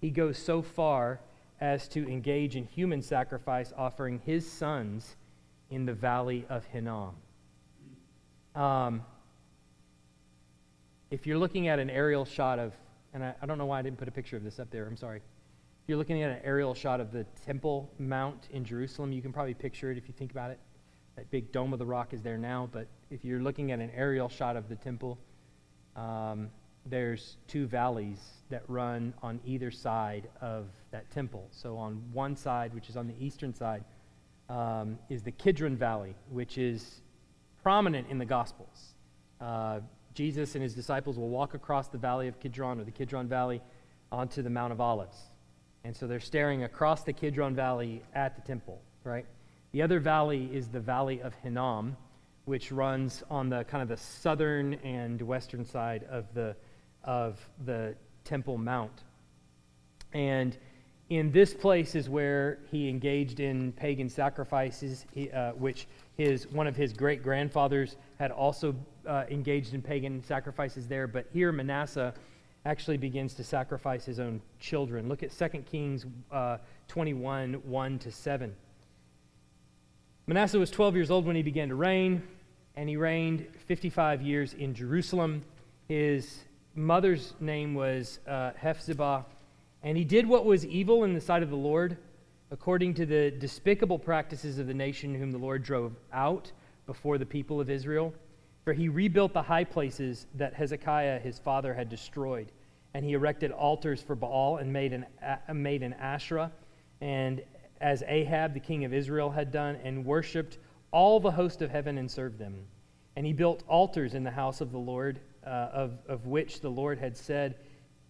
[0.00, 1.20] he goes so far
[1.60, 5.16] as to engage in human sacrifice, offering his sons
[5.70, 7.14] in the valley of Hinnom.
[8.54, 9.02] Um,
[11.10, 12.74] if you're looking at an aerial shot of,
[13.14, 14.86] and I, I, don't know why I didn't put a picture of this up there,
[14.86, 15.18] I'm sorry.
[15.18, 19.32] If you're looking at an aerial shot of the Temple Mount in Jerusalem, you can
[19.32, 20.58] probably picture it if you think about it.
[21.16, 23.90] That big dome of the rock is there now, but if you're looking at an
[23.94, 25.18] aerial shot of the temple,
[25.96, 26.50] um,
[26.90, 28.18] there's two valleys
[28.50, 31.48] that run on either side of that temple.
[31.50, 33.84] So on one side, which is on the eastern side,
[34.48, 37.02] um, is the Kidron Valley, which is
[37.62, 38.94] prominent in the Gospels.
[39.40, 39.80] Uh,
[40.14, 43.60] Jesus and his disciples will walk across the valley of Kidron or the Kidron Valley
[44.10, 45.18] onto the Mount of Olives.
[45.84, 49.26] And so they're staring across the Kidron Valley at the temple, right?
[49.72, 51.96] The other valley is the Valley of Hinnom,
[52.46, 56.56] which runs on the kind of the southern and western side of the,
[57.08, 57.94] of the
[58.24, 59.02] Temple Mount.
[60.12, 60.56] And
[61.08, 66.66] in this place is where he engaged in pagan sacrifices, he, uh, which his, one
[66.66, 71.06] of his great grandfathers had also uh, engaged in pagan sacrifices there.
[71.06, 72.12] But here, Manasseh
[72.66, 75.08] actually begins to sacrifice his own children.
[75.08, 78.54] Look at 2 Kings uh, 21 1 to 7.
[80.26, 82.22] Manasseh was 12 years old when he began to reign,
[82.76, 85.42] and he reigned 55 years in Jerusalem.
[85.88, 86.40] His
[86.78, 89.24] mother's name was uh, Hephzibah,
[89.82, 91.96] and he did what was evil in the sight of the Lord,
[92.50, 96.50] according to the despicable practices of the nation whom the Lord drove out
[96.86, 98.14] before the people of Israel.
[98.64, 102.52] For he rebuilt the high places that Hezekiah his father had destroyed,
[102.94, 105.06] and he erected altars for Baal and made an,
[105.52, 106.52] made an Asherah,
[107.00, 107.42] and
[107.80, 110.58] as Ahab, the king of Israel, had done, and worshipped
[110.90, 112.66] all the host of heaven and served them.
[113.16, 116.68] And he built altars in the house of the Lord, uh, of, of which the
[116.68, 117.56] Lord had said,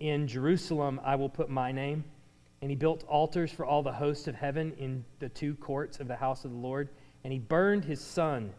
[0.00, 2.04] In Jerusalem I will put my name.
[2.60, 6.08] And he built altars for all the hosts of heaven in the two courts of
[6.08, 6.88] the house of the Lord.
[7.22, 8.52] And he burned his son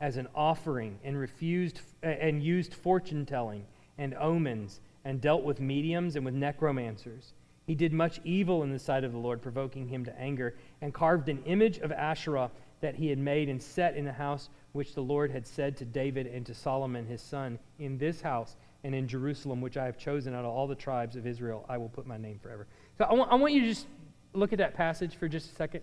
[0.00, 3.64] as an offering and refused and used fortune telling
[3.98, 7.32] and omens and dealt with mediums and with necromancers.
[7.66, 10.94] He did much evil in the sight of the Lord, provoking him to anger, and
[10.94, 14.94] carved an image of Asherah that he had made and set in the house which
[14.94, 18.94] the Lord had said to David and to Solomon his son, In this house and
[18.94, 21.88] in Jerusalem, which I have chosen out of all the tribes of Israel, I will
[21.88, 22.66] put my name forever.
[22.98, 23.86] So I want, want you to just
[24.32, 25.82] look at that passage for just a second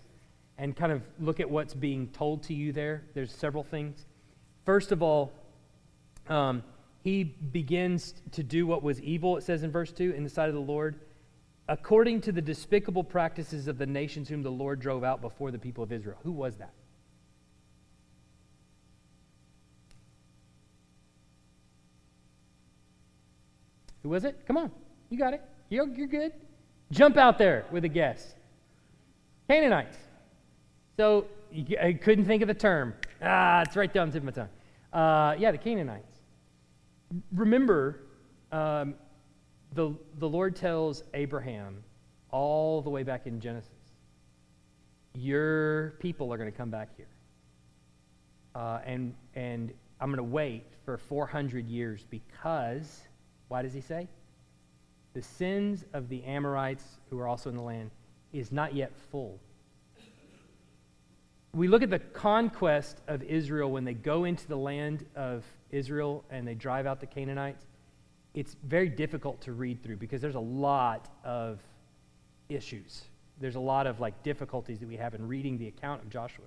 [0.58, 3.04] and kind of look at what's being told to you there.
[3.14, 4.06] There's several things.
[4.66, 5.32] First of all,
[6.30, 6.64] um,
[7.04, 10.48] he begins to do what was evil, it says in verse 2, in the sight
[10.48, 11.00] of the Lord,
[11.68, 15.60] according to the despicable practices of the nations whom the Lord drove out before the
[15.60, 16.18] people of Israel.
[16.24, 16.72] Who was that?
[24.04, 24.46] Who was it?
[24.46, 24.72] Come on.
[25.10, 25.42] You got it.
[25.70, 26.34] You're, you're good.
[26.92, 28.36] Jump out there with a guess.
[29.50, 29.98] Canaanites.
[30.98, 31.26] So
[31.82, 32.94] I couldn't think of the term.
[33.22, 34.50] Ah, it's right down the tip of my tongue.
[34.92, 36.18] Uh, yeah, the Canaanites.
[37.32, 38.02] Remember,
[38.52, 38.96] um,
[39.74, 41.84] the, the Lord tells Abraham
[42.32, 43.70] all the way back in Genesis,
[45.16, 47.08] your people are going to come back here.
[48.56, 53.02] Uh, and, and I'm going to wait for 400 years because,
[53.54, 54.08] why does he say?
[55.14, 57.92] The sins of the Amorites who are also in the land
[58.32, 59.40] is not yet full
[61.56, 66.24] we look at the conquest of Israel when they go into the land of Israel
[66.32, 67.66] and they drive out the Canaanites.
[68.34, 71.60] It's very difficult to read through because there's a lot of
[72.50, 73.04] issues.
[73.40, 76.46] There's a lot of like difficulties that we have in reading the account of Joshua.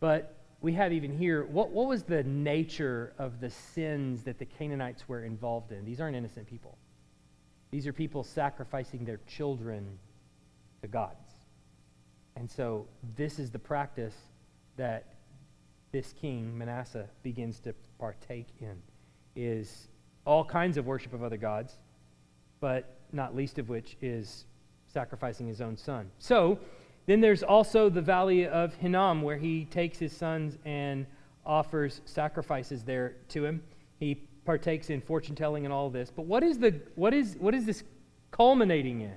[0.00, 4.46] But we have even here what, what was the nature of the sins that the
[4.46, 5.84] Canaanites were involved in?
[5.84, 6.78] These aren't innocent people.
[7.70, 9.98] These are people sacrificing their children
[10.80, 11.32] to gods.
[12.36, 14.14] And so this is the practice
[14.76, 15.16] that
[15.92, 18.80] this king Manasseh begins to partake in
[19.36, 19.88] is
[20.24, 21.74] all kinds of worship of other gods,
[22.60, 24.46] but not least of which is
[24.86, 26.10] sacrificing his own son.
[26.18, 26.58] So
[27.06, 31.06] then there's also the valley of Hinnom where he takes his sons and
[31.44, 33.62] offers sacrifices there to him.
[33.98, 34.14] He
[34.44, 36.10] partakes in fortune telling and all this.
[36.10, 37.82] But what is the what is what is this
[38.30, 39.14] culminating in?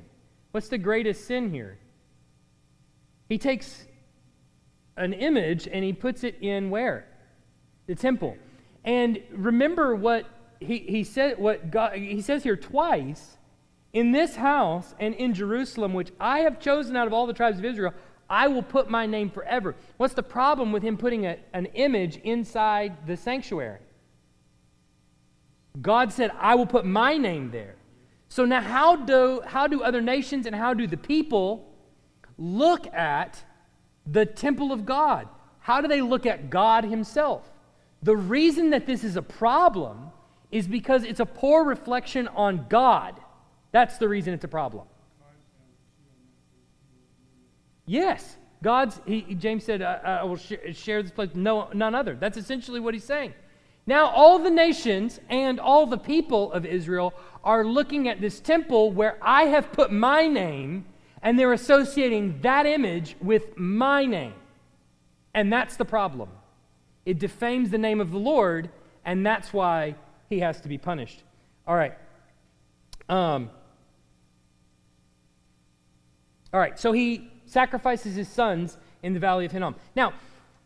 [0.52, 1.78] What's the greatest sin here?
[3.30, 3.86] He takes
[4.96, 7.08] an image and he puts it in where?
[7.86, 8.38] The temple.
[8.84, 10.26] And remember what
[10.60, 13.37] he, he said what God he says here twice
[13.98, 17.58] in this house and in Jerusalem, which I have chosen out of all the tribes
[17.58, 17.96] of Israel,
[18.30, 19.76] I will put my name forever.
[19.98, 23.80] What's the problem with him putting a, an image inside the sanctuary?
[25.82, 27.74] God said, I will put my name there.
[28.30, 31.68] So now, how do, how do other nations and how do the people
[32.38, 33.44] look at
[34.06, 35.28] the temple of God?
[35.58, 37.50] How do they look at God Himself?
[38.04, 40.12] The reason that this is a problem
[40.52, 43.20] is because it's a poor reflection on God.
[43.72, 44.86] That's the reason it's a problem.
[47.86, 52.16] Yes, God's, he, James said, I, I will sh- share this place no, none other.
[52.16, 53.34] That's essentially what he's saying.
[53.86, 58.92] Now, all the nations and all the people of Israel are looking at this temple
[58.92, 60.86] where I have put my name
[61.22, 64.34] and they're associating that image with my name.
[65.34, 66.30] And that's the problem.
[67.06, 68.70] It defames the name of the Lord,
[69.06, 69.96] and that's why
[70.30, 71.24] he has to be punished.
[71.66, 71.94] All right.
[73.08, 73.50] Um,
[76.54, 79.76] all right, so he sacrifices his sons in the valley of Hinnom.
[79.96, 80.14] Now,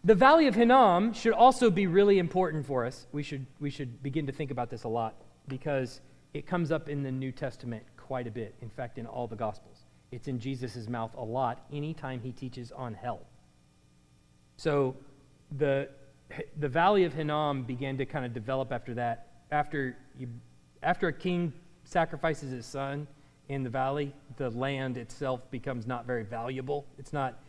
[0.04, 3.08] the valley of Hinnom should also be really important for us.
[3.12, 5.16] We should, we should begin to think about this a lot
[5.48, 6.02] because
[6.34, 8.56] it comes up in the New Testament quite a bit.
[8.62, 9.86] In fact, in all the Gospels.
[10.12, 13.22] It's in Jesus' mouth a lot anytime he teaches on hell.
[14.58, 14.96] So
[15.58, 15.90] the,
[16.60, 19.28] the valley of Hinnom began to kind of develop after that.
[19.52, 20.28] After, you,
[20.84, 21.54] after a king
[21.84, 23.08] sacrifices his son
[23.52, 26.86] in the valley, the land itself becomes not very valuable.
[26.98, 27.40] It's not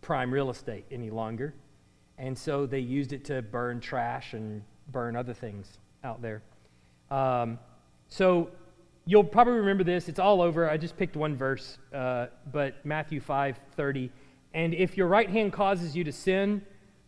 [0.00, 1.54] prime real estate any longer.
[2.18, 6.42] And so they used it to burn trash and burn other things out there.
[7.10, 7.58] Um,
[8.08, 8.50] so
[9.10, 10.06] You'll probably remember this.
[10.10, 10.68] It's all over.
[10.68, 14.12] I just picked one verse, uh, but Matthew 5 30.
[14.52, 16.60] And if your right hand causes you to sin,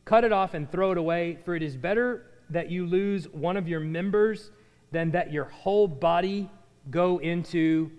[0.06, 3.58] cut it off and throw it away, for it is better that you lose one
[3.58, 4.50] of your members
[4.92, 6.48] than that your whole body
[6.90, 7.90] go into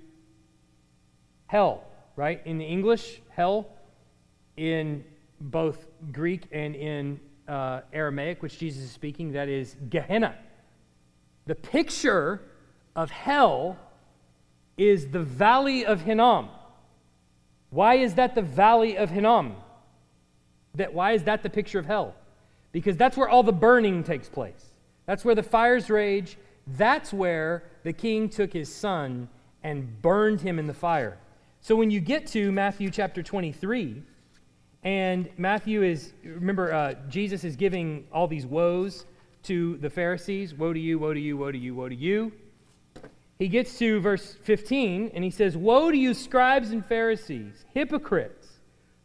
[1.51, 1.83] hell,
[2.15, 2.41] right?
[2.45, 3.67] In the English, hell
[4.55, 5.03] in
[5.41, 10.33] both Greek and in uh, Aramaic, which Jesus is speaking, that is Gehenna.
[11.47, 12.39] The picture
[12.95, 13.77] of hell
[14.77, 16.47] is the valley of Hinnom.
[17.69, 19.57] Why is that the valley of Hinnom?
[20.75, 22.15] That, why is that the picture of hell?
[22.71, 24.71] Because that's where all the burning takes place.
[25.05, 26.37] That's where the fires rage.
[26.65, 29.27] That's where the king took his son
[29.63, 31.17] and burned him in the fire.
[31.63, 34.01] So when you get to Matthew chapter 23,
[34.83, 39.05] and Matthew is, remember, uh, Jesus is giving all these woes
[39.43, 42.31] to the Pharisees Woe to you, woe to you, woe to you, woe to you.
[43.37, 48.47] He gets to verse 15 and he says, Woe to you, scribes and Pharisees, hypocrites,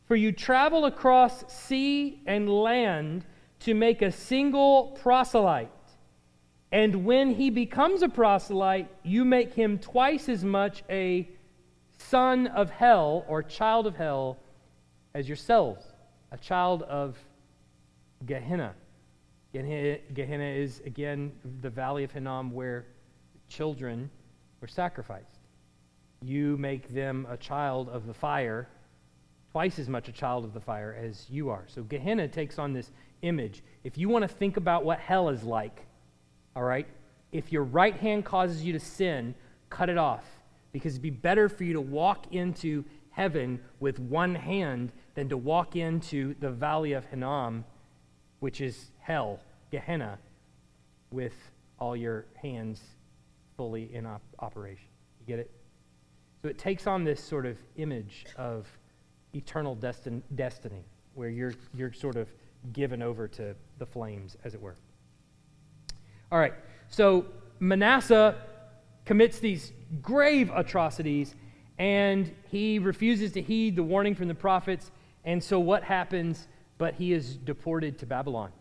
[0.06, 3.26] for you travel across sea and land
[3.60, 5.68] to make a single proselyte.
[6.72, 11.28] And when he becomes a proselyte, you make him twice as much a
[11.98, 14.38] son of hell or child of hell
[15.14, 15.84] as yourselves,
[16.32, 17.16] a child of
[18.24, 18.74] Gehenna.
[19.52, 21.32] Gehenna is, again,
[21.62, 22.86] the valley of Hinnom where
[23.48, 24.10] children
[24.60, 25.38] were sacrificed.
[26.22, 28.68] You make them a child of the fire,
[29.52, 31.64] twice as much a child of the fire as you are.
[31.68, 32.90] So Gehenna takes on this
[33.22, 33.62] image.
[33.84, 35.86] If you want to think about what hell is like,
[36.54, 36.86] all right,
[37.32, 39.34] if your right hand causes you to sin,
[39.70, 40.24] cut it off
[40.76, 45.34] because it'd be better for you to walk into heaven with one hand than to
[45.34, 47.64] walk into the valley of Hinnom,
[48.40, 50.18] which is hell, Gehenna,
[51.10, 51.32] with
[51.78, 52.82] all your hands
[53.56, 54.88] fully in op- operation.
[55.20, 55.50] You get it?
[56.42, 58.66] So it takes on this sort of image of
[59.34, 62.28] eternal destin- destiny, where you're, you're sort of
[62.74, 64.76] given over to the flames, as it were.
[66.30, 66.52] All right,
[66.90, 67.24] so
[67.60, 68.34] Manasseh
[69.06, 71.34] commits these grave atrocities,
[71.78, 74.90] and he refuses to heed the warning from the prophets.
[75.24, 76.48] And so what happens?
[76.78, 78.52] But he is deported to Babylon.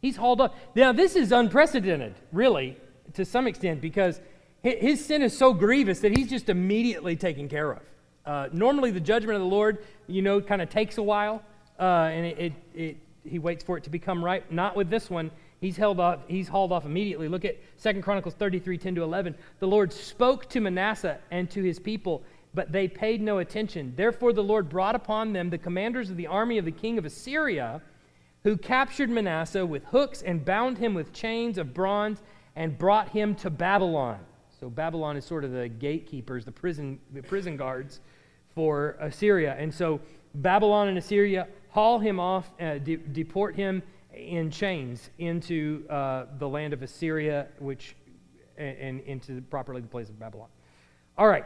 [0.00, 0.56] He's hauled up.
[0.74, 2.76] Now, this is unprecedented, really,
[3.14, 4.20] to some extent, because
[4.62, 7.82] his sin is so grievous that he's just immediately taken care of.
[8.24, 11.42] Uh, normally, the judgment of the Lord, you know, kind of takes a while,
[11.78, 14.50] uh, and it, it, it, he waits for it to become right.
[14.52, 15.30] Not with this one.
[15.62, 16.18] He's held off.
[16.26, 17.28] He's hauled off immediately.
[17.28, 19.36] Look at Second Chronicles 33, 10 to 11.
[19.60, 23.92] The Lord spoke to Manasseh and to his people, but they paid no attention.
[23.94, 27.04] Therefore, the Lord brought upon them the commanders of the army of the king of
[27.04, 27.80] Assyria,
[28.42, 32.22] who captured Manasseh with hooks and bound him with chains of bronze
[32.56, 34.18] and brought him to Babylon.
[34.58, 38.00] So Babylon is sort of the gatekeepers, the prison, the prison guards
[38.52, 39.54] for Assyria.
[39.56, 40.00] And so
[40.34, 43.80] Babylon and Assyria haul him off, uh, de- deport him
[44.14, 47.96] in chains into uh, the land of Assyria, which
[48.56, 50.48] and, and into properly the place of Babylon.
[51.16, 51.44] All right.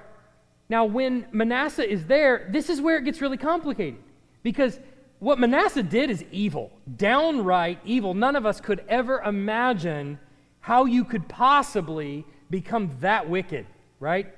[0.69, 4.01] Now, when Manasseh is there, this is where it gets really complicated
[4.43, 4.81] because
[5.19, 8.15] what Manasseh did is evil, downright evil.
[8.15, 10.19] None of us could ever imagine
[10.61, 13.67] how you could possibly become that wicked,
[14.01, 14.35] right?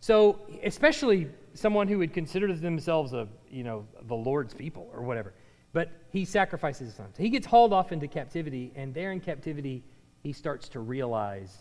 [0.00, 5.32] So, especially someone who would consider themselves a, you know, the Lord's people or whatever.
[5.78, 7.06] But he sacrifices his son.
[7.16, 9.84] So he gets hauled off into captivity, and there in captivity,
[10.24, 11.56] he starts to realize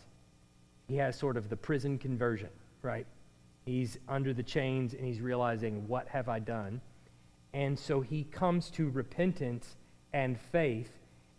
[0.88, 2.49] he has sort of the prison conversion,
[2.82, 3.05] right?
[3.68, 6.82] He's under the chains and he's realizing, what have I done?
[7.53, 9.76] And so he comes to repentance
[10.13, 10.89] and faith,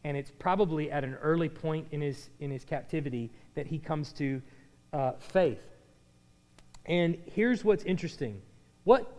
[0.05, 4.13] and it's probably at an early point in his, in his captivity that he comes
[4.13, 4.41] to
[4.93, 5.65] uh, faith.
[6.87, 8.41] And here's what's interesting
[8.85, 9.13] what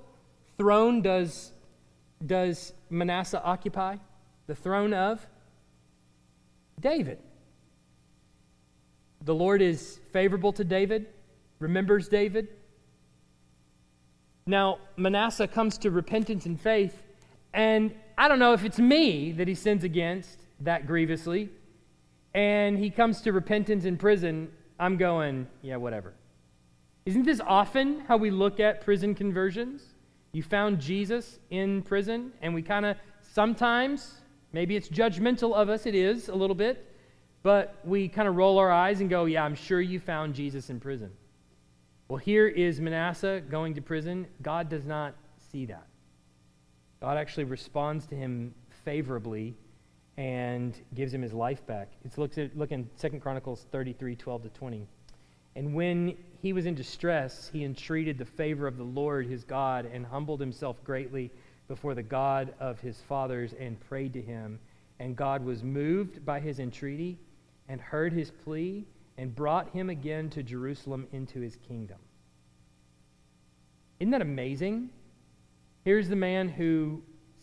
[0.57, 1.51] throne does
[2.25, 3.97] does Manasseh occupy?
[4.47, 5.25] The throne of
[6.79, 7.19] David.
[9.23, 11.07] The Lord is favorable to David,
[11.59, 12.47] remembers David.
[14.45, 17.03] Now, Manasseh comes to repentance and faith,
[17.53, 21.49] and I don't know if it's me that he sins against that grievously,
[22.33, 24.49] and he comes to repentance in prison.
[24.79, 26.13] I'm going, yeah, whatever.
[27.05, 29.83] Isn't this often how we look at prison conversions?
[30.31, 34.21] You found Jesus in prison, and we kind of sometimes,
[34.53, 36.85] maybe it's judgmental of us, it is a little bit,
[37.41, 40.69] but we kind of roll our eyes and go, Yeah, I'm sure you found Jesus
[40.69, 41.11] in prison.
[42.09, 44.27] Well, here is Manasseh going to prison.
[44.41, 45.15] God does not
[45.51, 45.87] see that.
[47.01, 48.53] God actually responds to him
[48.83, 49.55] favorably
[50.17, 51.91] and gives him his life back.
[52.03, 54.87] It's look at look in 2 Chronicles 33, 12 to 20.
[55.55, 59.85] And when he was in distress, he entreated the favor of the Lord his God
[59.85, 61.31] and humbled himself greatly
[61.67, 64.59] before the God of his fathers and prayed to him.
[64.99, 67.17] And God was moved by his entreaty
[67.67, 68.85] and heard his plea
[69.17, 71.97] and brought him again to Jerusalem into his kingdom.
[73.99, 74.89] Isn't that amazing?
[75.83, 77.01] Here's the man who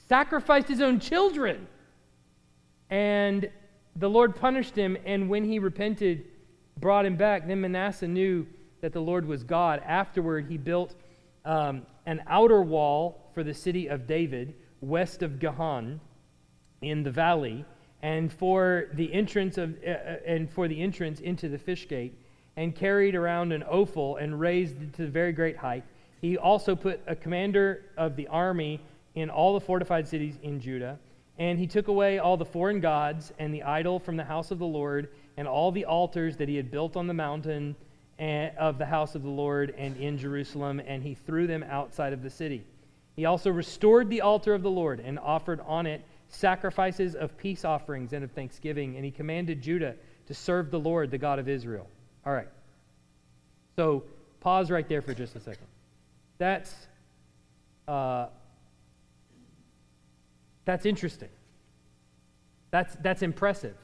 [0.08, 1.66] sacrificed his own children.
[2.88, 3.50] And
[3.96, 6.26] the Lord punished him, and when he repented,
[6.78, 7.46] brought him back.
[7.46, 8.46] Then Manasseh knew
[8.80, 9.82] that the Lord was God.
[9.84, 10.94] Afterward, he built
[11.44, 16.00] um, an outer wall for the city of David, west of Gihon,
[16.82, 17.64] in the valley,
[18.02, 22.14] and for the entrance of uh, uh and for the entrance into the fish gate,
[22.56, 25.84] and carried around an Ophel and raised it to a very great height.
[26.20, 28.80] He also put a commander of the army
[29.14, 30.98] in all the fortified cities in Judah.
[31.38, 34.58] And he took away all the foreign gods and the idol from the house of
[34.58, 37.76] the Lord and all the altars that he had built on the mountain
[38.18, 42.22] of the house of the Lord and in Jerusalem, and he threw them outside of
[42.22, 42.64] the city.
[43.14, 47.64] He also restored the altar of the Lord and offered on it sacrifices of peace
[47.64, 49.94] offerings and of thanksgiving, and he commanded Judah
[50.26, 51.86] to serve the Lord, the God of Israel.
[52.24, 52.48] All right.
[53.76, 54.04] So
[54.40, 55.66] pause right there for just a second.
[56.38, 56.74] That's
[57.86, 58.26] uh,
[60.66, 61.28] that's interesting.
[62.70, 63.76] That's, that's impressive.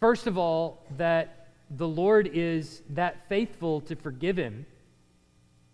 [0.00, 4.66] First of all, that the Lord is that faithful to forgive him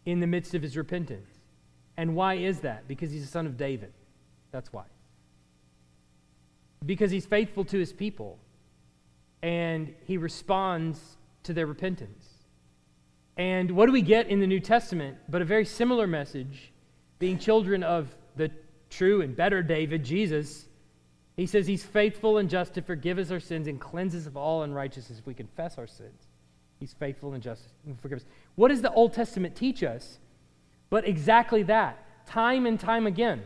[0.04, 1.30] in the midst of his repentance.
[1.96, 2.86] And why is that?
[2.86, 3.92] Because he's a son of David.
[4.50, 4.84] That's why.
[6.84, 8.38] Because he's faithful to his people
[9.42, 12.26] and he responds to their repentance.
[13.36, 16.72] And what do we get in the New Testament but a very similar message,
[17.18, 18.50] being children of the
[18.90, 20.66] true and better David, Jesus,
[21.36, 24.36] he says he's faithful and just to forgive us our sins and cleanse us of
[24.36, 26.28] all unrighteousness if we confess our sins.
[26.80, 28.24] He's faithful and just and forgive us.
[28.54, 30.18] What does the Old Testament teach us?
[30.88, 33.42] But exactly that, time and time again.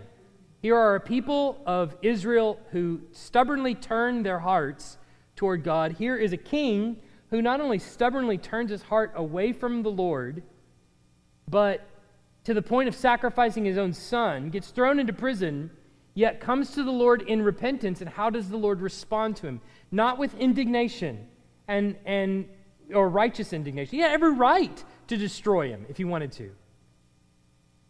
[0.62, 4.98] Here are a people of Israel who stubbornly turn their hearts
[5.34, 5.92] toward God.
[5.92, 6.98] Here is a king
[7.30, 10.42] who not only stubbornly turns his heart away from the Lord,
[11.48, 11.88] but
[12.44, 15.70] to the point of sacrificing his own son, gets thrown into prison,
[16.20, 18.02] yet comes to the Lord in repentance.
[18.02, 19.60] And how does the Lord respond to him?
[19.90, 21.26] Not with indignation
[21.66, 22.46] and, and
[22.94, 23.90] or righteous indignation.
[23.90, 26.50] He had every right to destroy him if he wanted to.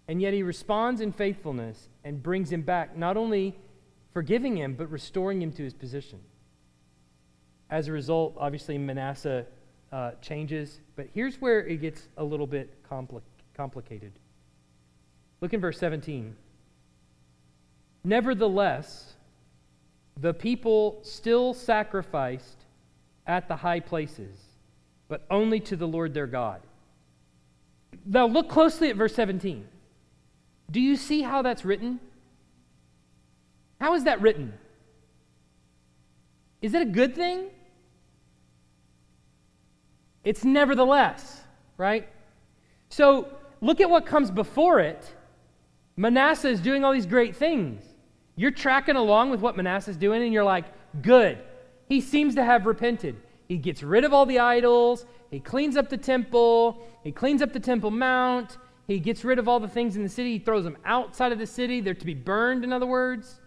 [0.07, 3.59] And yet he responds in faithfulness and brings him back, not only
[4.13, 6.21] forgiving him, but restoring him to his position.
[7.69, 9.45] As a result, obviously, Manasseh
[9.93, 10.81] uh, changes.
[10.95, 13.23] But here's where it gets a little bit compli-
[13.57, 14.13] complicated.
[15.41, 16.37] Look in verse 17.
[18.03, 19.15] Nevertheless,
[20.19, 22.65] the people still sacrificed
[23.27, 24.39] at the high places,
[25.09, 26.63] but only to the Lord their God.
[28.07, 29.67] Now, look closely at verse 17.
[30.71, 32.01] Do you see how that's written?
[33.81, 34.55] How is that written?
[36.63, 37.49] Is it a good thing?
[40.23, 41.41] It's nevertheless,
[41.77, 42.09] right?
[42.89, 43.29] So
[43.61, 45.15] look at what comes before it
[46.01, 47.85] Manasseh is doing all these great things.
[48.41, 50.65] You're tracking along with what Manasseh is doing, and you're like,
[51.03, 51.37] good.
[51.91, 53.21] He seems to have repented.
[53.47, 55.05] He gets rid of all the idols.
[55.31, 56.83] He cleans up the temple.
[57.05, 58.57] He cleans up the temple mount.
[58.87, 60.33] He gets rid of all the things in the city.
[60.33, 61.83] He throws them outside of the city.
[61.83, 63.43] They're to be burned, in other words.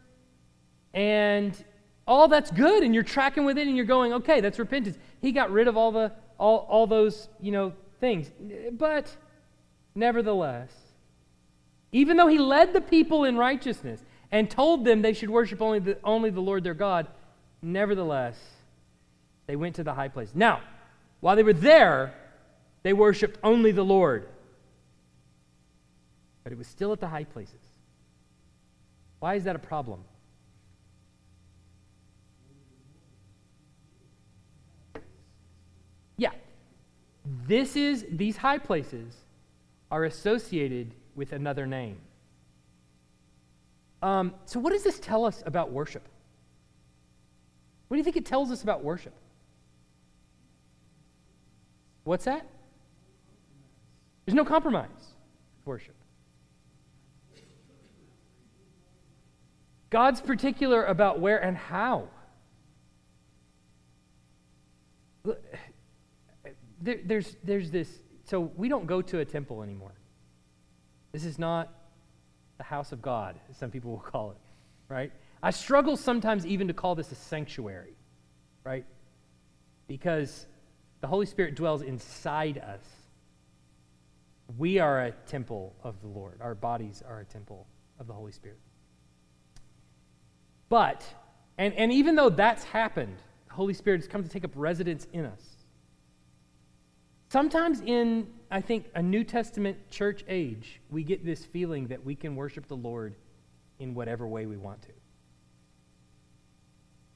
[0.94, 1.58] And
[2.06, 5.00] all that's good, and you're tracking with it, and you're going, okay, that's repentance.
[5.22, 8.30] He got rid of all the all, all those, you know, things.
[8.74, 9.10] But
[9.96, 10.72] nevertheless,
[11.92, 14.04] even though he led the people in righteousness
[14.34, 17.08] and told them they should worship only the, only the Lord their God,
[17.62, 18.36] nevertheless,
[19.46, 20.32] they went to the high place.
[20.34, 20.62] Now,
[21.20, 22.16] while they were there,
[22.82, 24.28] they worshiped only the Lord.
[26.44, 27.62] But it was still at the high places.
[29.20, 30.04] Why is that a problem?
[36.18, 36.32] Yeah.
[37.46, 39.14] This is these high places
[39.92, 41.98] are associated with another name.
[44.04, 46.06] Um, so, what does this tell us about worship?
[47.88, 49.14] What do you think it tells us about worship?
[52.04, 52.46] What's that?
[54.26, 54.90] There's no compromise
[55.64, 55.96] worship.
[59.90, 62.10] God's particular about where and how.
[66.82, 69.94] There, there's, there's this, so we don't go to a temple anymore.
[71.14, 71.83] This is not
[72.64, 74.38] the house of God, some people will call it,
[74.88, 75.12] right?
[75.42, 77.96] I struggle sometimes even to call this a sanctuary,
[78.64, 78.86] right?
[79.88, 80.46] Because
[81.02, 82.84] the Holy Spirit dwells inside us.
[84.58, 86.40] We are a temple of the Lord.
[86.40, 87.68] Our bodies are a temple
[88.00, 88.60] of the Holy Spirit.
[90.70, 91.04] But,
[91.58, 95.06] and, and even though that's happened, the Holy Spirit has come to take up residence
[95.12, 95.53] in us.
[97.34, 102.14] Sometimes in, I think, a New Testament church age, we get this feeling that we
[102.14, 103.16] can worship the Lord
[103.80, 104.92] in whatever way we want to.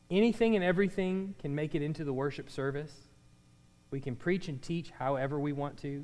[0.09, 2.91] Anything and everything can make it into the worship service.
[3.91, 6.03] We can preach and teach however we want to.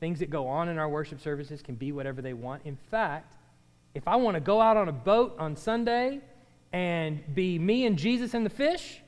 [0.00, 2.60] Things that go on in our worship services can be whatever they want.
[2.66, 3.36] In fact,
[3.94, 6.20] if I want to go out on a boat on Sunday
[6.74, 9.00] and be me and Jesus and the fish,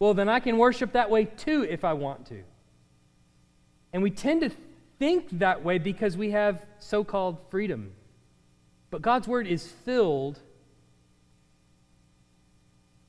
[0.00, 2.42] well, then I can worship that way too if I want to.
[3.94, 4.50] And we tend to
[4.98, 7.92] think that way because we have so called freedom.
[8.90, 10.40] But God's word is filled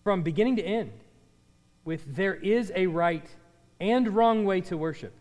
[0.03, 0.91] from beginning to end
[1.85, 3.27] with there is a right
[3.79, 5.11] and wrong way to worship.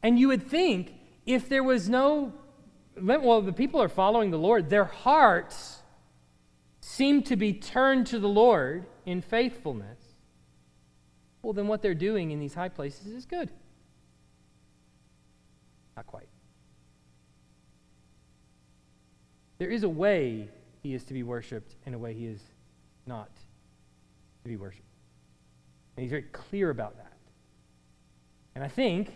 [0.00, 0.94] And you would think
[1.26, 2.32] if there was no,
[2.96, 5.82] well, the people are following the Lord, their hearts
[6.80, 9.98] seem to be turned to the Lord in faithfulness.
[11.42, 13.50] Well, then what they're doing in these high places is good.
[15.96, 16.28] Not quite.
[19.58, 20.48] There is a way
[20.82, 22.40] he is to be worshiped and a way he is
[23.06, 23.30] not
[24.42, 24.82] to be worshiped.
[25.96, 27.12] And he's very clear about that.
[28.54, 29.14] And I think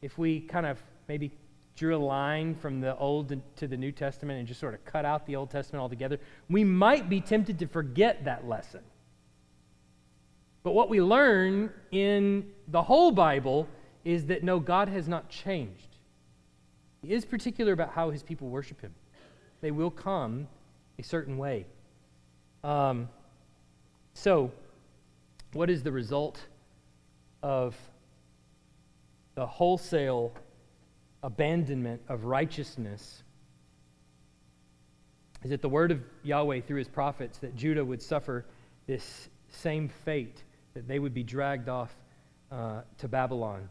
[0.00, 1.30] if we kind of maybe
[1.76, 5.04] drew a line from the Old to the New Testament and just sort of cut
[5.04, 6.18] out the Old Testament altogether,
[6.50, 8.82] we might be tempted to forget that lesson.
[10.62, 13.66] But what we learn in the whole Bible
[14.04, 15.88] is that no, God has not changed.
[17.02, 18.94] He is particular about how his people worship him.
[19.60, 20.48] They will come
[20.98, 21.66] a certain way.
[22.64, 23.08] Um,
[24.14, 24.52] so,
[25.52, 26.40] what is the result
[27.42, 27.76] of
[29.34, 30.32] the wholesale
[31.22, 33.22] abandonment of righteousness?
[35.42, 38.44] Is it the word of Yahweh through his prophets that Judah would suffer
[38.86, 40.44] this same fate,
[40.74, 41.94] that they would be dragged off
[42.50, 43.68] uh, to Babylon?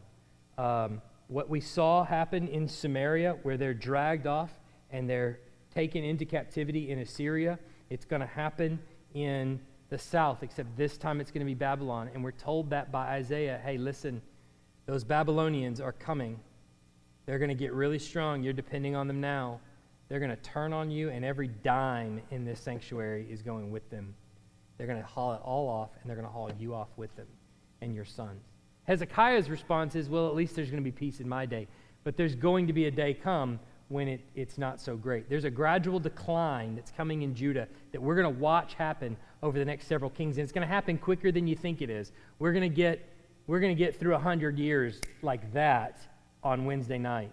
[0.58, 4.50] Um, what we saw happen in Samaria, where they're dragged off
[4.90, 5.38] and they're
[5.74, 7.58] taken into captivity in Assyria,
[7.90, 8.78] it's going to happen
[9.14, 12.10] in the south, except this time it's going to be Babylon.
[12.14, 14.22] And we're told that by Isaiah hey, listen,
[14.86, 16.38] those Babylonians are coming.
[17.26, 18.42] They're going to get really strong.
[18.42, 19.60] You're depending on them now.
[20.08, 23.88] They're going to turn on you, and every dime in this sanctuary is going with
[23.88, 24.14] them.
[24.76, 27.14] They're going to haul it all off, and they're going to haul you off with
[27.16, 27.28] them
[27.80, 28.42] and your sons.
[28.84, 31.68] Hezekiah's response is, well, at least there's going to be peace in my day.
[32.04, 35.28] But there's going to be a day come when it, it's not so great.
[35.28, 39.58] There's a gradual decline that's coming in Judah that we're going to watch happen over
[39.58, 42.12] the next several kings, and it's going to happen quicker than you think it is.
[42.38, 43.08] We're going to get
[43.48, 45.98] we're going to get through 100 years like that
[46.44, 47.32] on Wednesday night.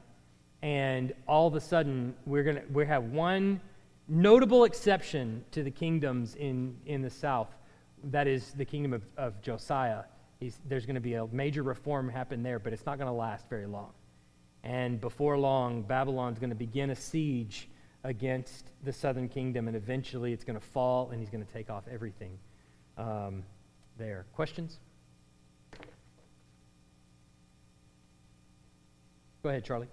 [0.63, 3.61] And all of a sudden, we're going to we have one
[4.07, 7.49] notable exception to the kingdoms in, in the south.
[8.05, 10.03] That is the kingdom of, of Josiah.
[10.39, 13.13] He's, there's going to be a major reform happen there, but it's not going to
[13.13, 13.91] last very long.
[14.63, 17.67] And before long, Babylon's going to begin a siege
[18.05, 21.69] against the southern kingdom, and eventually it's going to fall, and he's going to take
[21.69, 22.37] off everything
[22.97, 23.43] um,
[23.97, 24.25] there.
[24.33, 24.79] Questions?
[29.43, 29.87] Go ahead, Charlie.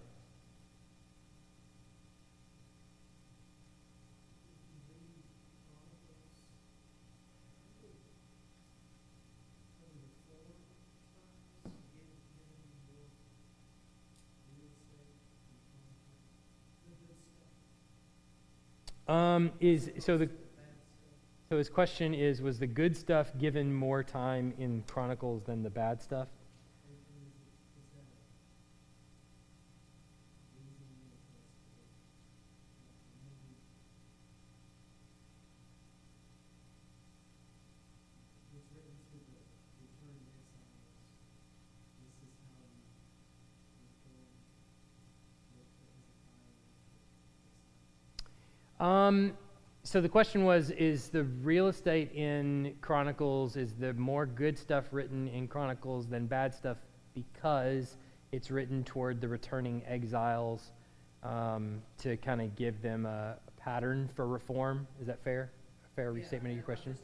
[19.09, 20.29] Um, is so the
[21.49, 25.71] so his question is: Was the good stuff given more time in Chronicles than the
[25.71, 26.29] bad stuff?
[48.81, 49.33] Um,
[49.83, 54.87] so the question was is the real estate in chronicles is there more good stuff
[54.91, 56.77] written in chronicles than bad stuff?
[57.15, 57.97] Because
[58.33, 60.73] it's written toward the returning exiles
[61.23, 64.87] um, to kind of give them a, a, pattern for reform.
[65.01, 65.51] Is that fair?
[65.85, 66.97] A fair yeah, restatement of your question?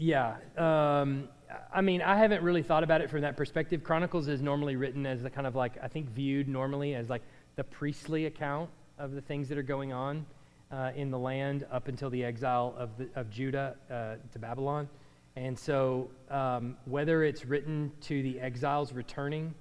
[0.00, 1.28] yeah um,
[1.74, 3.84] i mean i haven't really thought about it from that perspective.
[3.84, 7.22] Chronicles is normally written as the kind of like i think viewed normally as like
[7.56, 8.70] the priestly account
[9.00, 10.26] of the things that are going on
[10.70, 14.88] uh, in the land up until the exile of, the, of Judah uh, to Babylon.
[15.36, 19.54] And so, um, whether it's written to the exiles returning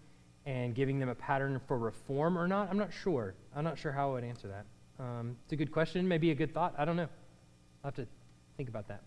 [0.46, 3.34] and giving them a pattern for reform or not, I'm not sure.
[3.56, 4.66] I'm not sure how I would answer that.
[5.04, 6.76] Um, it's a good question, maybe a good thought.
[6.78, 7.08] I don't know.
[7.84, 8.08] I'll have to
[8.58, 9.04] think about that.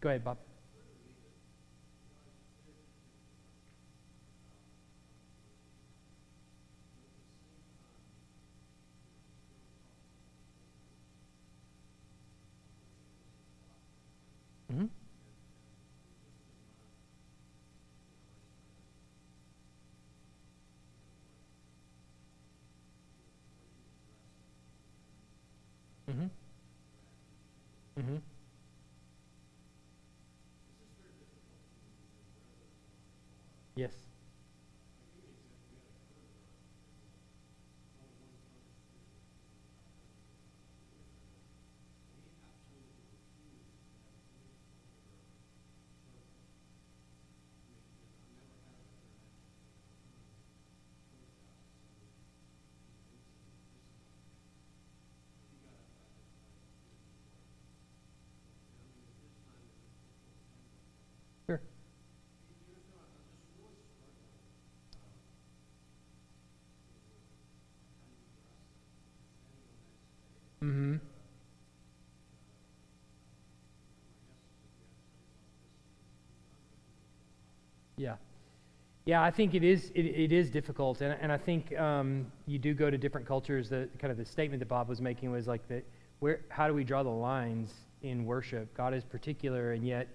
[0.00, 0.38] Go ahead, Bob.
[14.70, 14.86] Mm-hmm.
[26.10, 26.26] mm-hmm.
[27.98, 28.16] Mm-hmm.
[33.74, 34.09] Yes.
[70.70, 70.96] Mm-hmm.
[77.96, 78.14] Yeah.
[79.04, 81.00] Yeah, I think it is, it, it is difficult.
[81.00, 83.68] And, and I think um, you do go to different cultures.
[83.68, 85.84] The kind of the statement that Bob was making was like that
[86.20, 88.72] where, how do we draw the lines in worship?
[88.76, 90.06] God is particular, and yet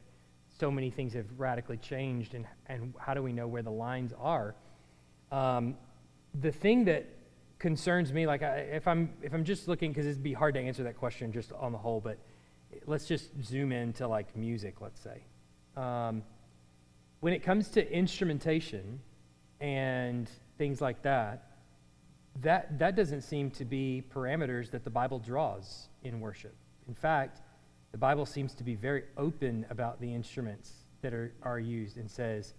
[0.58, 2.34] so many things have radically changed.
[2.34, 4.56] And, and how do we know where the lines are?
[5.34, 5.76] Um,
[6.40, 7.08] the thing that
[7.60, 10.60] concerns me, like I, if I'm if I'm just looking, because it'd be hard to
[10.60, 12.18] answer that question just on the whole, but
[12.86, 15.24] let's just zoom into like music, let's say.
[15.76, 16.24] Um,
[17.20, 19.00] when it comes to instrumentation
[19.60, 21.52] and things like that,
[22.42, 26.56] that that doesn't seem to be parameters that the Bible draws in worship.
[26.88, 27.42] In fact,
[27.92, 32.10] the Bible seems to be very open about the instruments that are, are used and
[32.10, 32.54] says,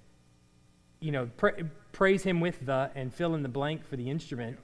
[1.00, 4.58] you know, pra- praise him with the and fill in the blank for the instrument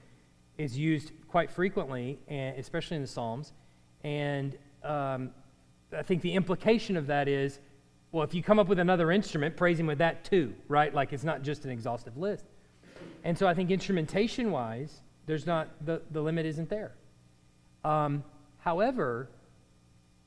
[0.59, 3.53] is used quite frequently, and especially in the Psalms.
[4.05, 5.31] And um,
[5.97, 7.59] I think the implication of that is,
[8.11, 10.95] well, if you come up with another instrument, praise him with that too, right?
[10.95, 12.45] Like it's not just an exhaustive list.
[13.25, 16.93] And so I think instrumentation wise, there's not, the, the limit isn't there.
[17.85, 18.25] Um,
[18.59, 19.31] however,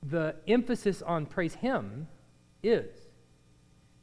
[0.04, 2.08] the emphasis on praise him
[2.64, 2.96] is.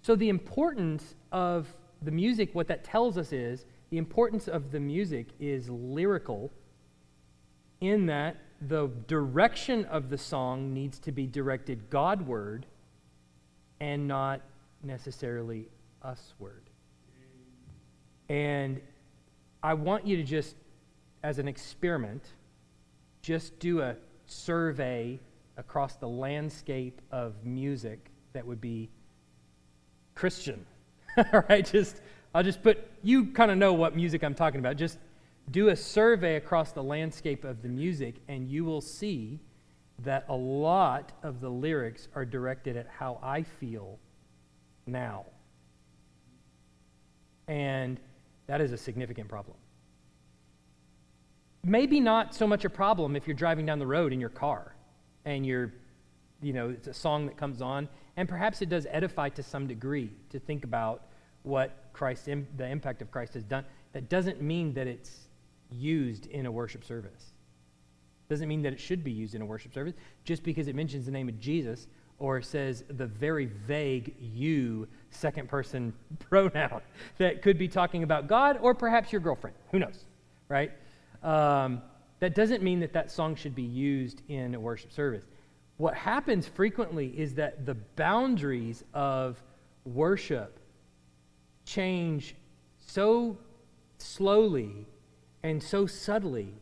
[0.03, 4.81] So the importance of the music, what that tells us is the importance of the
[4.81, 6.51] music is lyrical
[7.83, 12.65] in that the direction of the song needs to be directed Godward
[13.81, 14.41] and not
[14.83, 15.69] necessarily
[16.03, 16.63] usward.
[18.31, 18.81] And
[19.63, 20.57] I want you to just,
[21.23, 22.25] as an experiment,
[23.21, 25.21] just do a survey
[25.59, 28.89] across the landscape of music that would be
[30.15, 30.65] Christian.
[31.35, 32.01] All right, just
[32.35, 34.77] I'll just put you kind of know what music I'm talking about.
[34.77, 34.99] Just
[35.51, 39.41] do a survey across the landscape of the music, and you will see
[39.99, 43.99] that a lot of the lyrics are directed at how I feel
[44.87, 45.27] now.
[47.49, 48.01] And
[48.47, 49.57] that is a significant problem.
[51.65, 54.75] Maybe not so much a problem if you're driving down the road in your car
[55.25, 55.73] and you're,
[56.41, 59.67] you know, it's a song that comes on, and perhaps it does edify to some
[59.67, 61.05] degree to think about
[61.43, 63.65] what Christ, the impact of Christ has done.
[63.93, 65.29] That doesn't mean that it's
[65.71, 67.33] used in a worship service.
[68.29, 71.07] Doesn't mean that it should be used in a worship service just because it mentions
[71.07, 71.87] the name of Jesus
[72.19, 75.93] or says the very vague you second person
[76.31, 76.81] pronoun
[77.19, 79.57] that could be talking about God or perhaps your girlfriend.
[79.73, 80.05] Who knows,
[80.49, 80.71] right?
[81.23, 81.83] Um,
[82.21, 85.25] that doesn't mean that that song should be used in a worship service.
[85.77, 89.43] What happens frequently is that the boundaries of
[89.85, 90.61] worship
[91.65, 92.35] change
[92.79, 93.39] so
[93.99, 94.87] slowly
[95.43, 96.55] and so subtly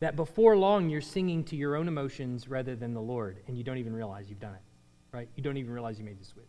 [0.00, 3.62] that before long you're singing to your own emotions rather than the Lord, and you
[3.62, 5.28] don't even realize you've done it, right?
[5.36, 6.44] You don't even realize you made the switch.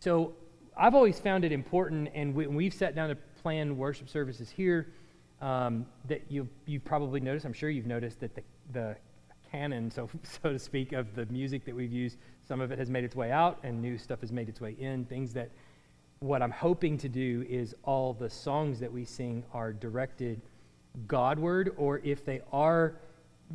[0.00, 0.34] So
[0.76, 4.92] I've always found it important, and we, we've sat down to plan worship services here,
[5.40, 8.42] um, that you, you've probably noticed, I'm sure you've noticed that the,
[8.72, 8.96] the
[9.50, 10.10] canon, so,
[10.42, 13.14] so to speak, of the music that we've used, some of it has made its
[13.14, 15.50] way out, and new stuff has made its way in, things that
[16.20, 20.40] what I'm hoping to do is all the songs that we sing are directed
[21.06, 22.94] Godward, or if they are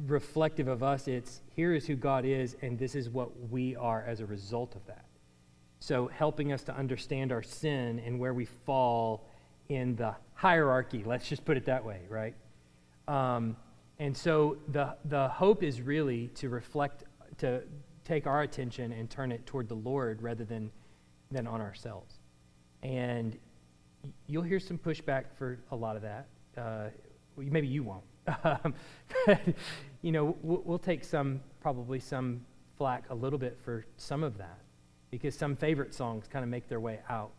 [0.05, 4.03] reflective of us, it's here is who God is, and this is what we are
[4.07, 5.05] as a result of that.
[5.79, 9.25] So, helping us to understand our sin and where we fall
[9.69, 12.35] in the hierarchy, let's just put it that way, right?
[13.07, 13.57] Um,
[13.97, 17.05] and so, the, the hope is really to reflect,
[17.39, 17.63] to
[18.05, 20.71] take our attention and turn it toward the Lord rather than,
[21.31, 22.20] than on ourselves.
[22.83, 23.37] And
[24.27, 26.27] you'll hear some pushback for a lot of that.
[26.57, 26.89] Uh,
[27.37, 28.03] maybe you won't.
[28.43, 28.75] Um,
[30.01, 32.45] you know, we'll, we'll take some, probably some
[32.77, 34.59] flack a little bit for some of that
[35.09, 37.31] because some favorite songs kind of make their way out.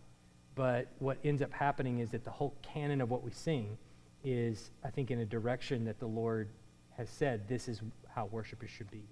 [0.54, 3.78] But what ends up happening is that the whole canon of what we sing
[4.24, 6.50] is, I think, in a direction that the Lord
[6.96, 7.80] has said this is
[8.14, 9.02] how worshipers should be.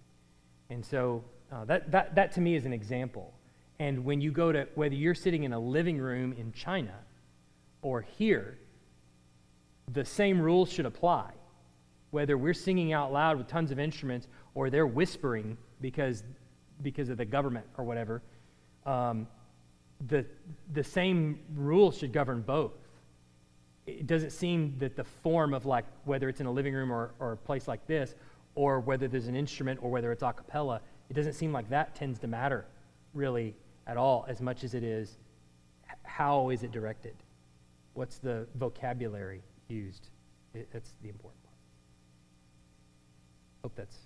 [0.68, 3.32] And so uh, that, that, that to me is an example
[3.80, 6.94] And when you go to, whether you're sitting in a living room in China
[7.80, 8.58] or here,
[9.90, 11.30] the same rules should apply.
[12.10, 16.24] Whether we're singing out loud with tons of instruments or they're whispering because,
[16.82, 18.20] because of the government or whatever,
[18.84, 19.26] um,
[20.08, 20.26] the,
[20.74, 22.72] the same rules should govern both.
[23.86, 27.12] It doesn't seem that the form of like whether it's in a living room or,
[27.18, 28.14] or a place like this,
[28.54, 31.94] or whether there's an instrument or whether it's a cappella, it doesn't seem like that
[31.94, 32.66] tends to matter
[33.14, 33.54] really
[33.86, 35.18] at all as much as it is
[36.02, 37.14] how is it directed?
[37.94, 40.08] What's the vocabulary used?
[40.54, 41.56] It, that's the important part.
[43.62, 43.96] Hope that's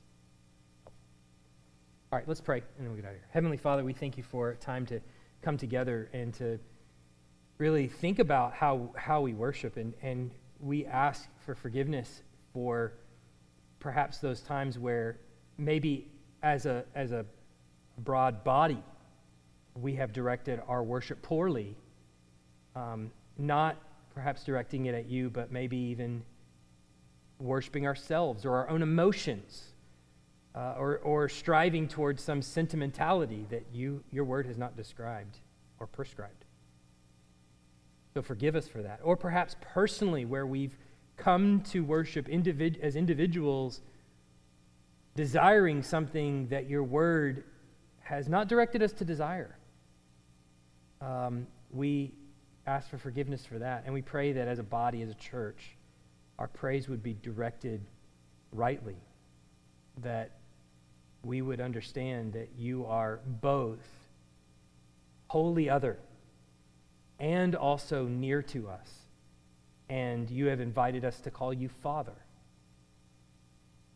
[2.12, 3.26] all right, let's pray and then we'll get out of here.
[3.30, 5.00] Heavenly Father, we thank you for time to
[5.42, 6.60] come together and to
[7.58, 9.76] really think about how, how we worship.
[9.76, 12.22] And, and we ask for forgiveness
[12.52, 12.92] for
[13.80, 15.18] perhaps those times where
[15.58, 16.08] maybe
[16.42, 17.26] as a, as a
[17.98, 18.82] broad body,
[19.80, 21.76] we have directed our worship poorly,
[22.76, 23.76] um, not
[24.14, 26.22] perhaps directing it at you, but maybe even
[27.40, 29.74] worshiping ourselves or our own emotions
[30.54, 35.38] uh, or, or striving towards some sentimentality that you, your word has not described
[35.80, 36.44] or prescribed.
[38.14, 39.00] So forgive us for that.
[39.02, 40.78] Or perhaps personally, where we've
[41.16, 43.80] come to worship individ- as individuals,
[45.16, 47.44] desiring something that your word
[48.00, 49.56] has not directed us to desire.
[51.04, 52.12] Um, we
[52.66, 53.82] ask for forgiveness for that.
[53.84, 55.76] And we pray that as a body, as a church,
[56.38, 57.80] our praise would be directed
[58.52, 58.96] rightly.
[60.02, 60.30] That
[61.22, 63.86] we would understand that you are both
[65.28, 65.98] wholly other
[67.20, 68.90] and also near to us.
[69.88, 72.14] And you have invited us to call you Father.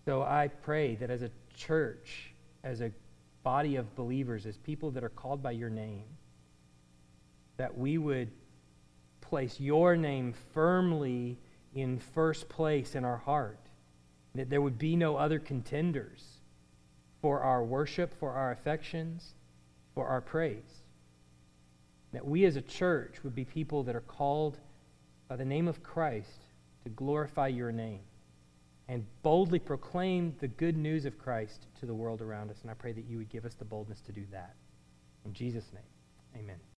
[0.04, 2.32] So I pray that as a church,
[2.64, 2.92] as a
[3.42, 6.04] body of believers, as people that are called by your name,
[7.58, 8.30] that we would
[9.20, 11.38] place your name firmly
[11.74, 13.58] in first place in our heart,
[14.34, 16.24] that there would be no other contenders
[17.20, 19.34] for our worship, for our affections,
[19.94, 20.82] for our praise.
[22.12, 24.58] That we as a church would be people that are called
[25.28, 26.46] by the name of Christ
[26.84, 28.00] to glorify your name
[28.88, 32.62] and boldly proclaim the good news of Christ to the world around us.
[32.62, 34.54] And I pray that you would give us the boldness to do that.
[35.26, 36.77] In Jesus' name, amen.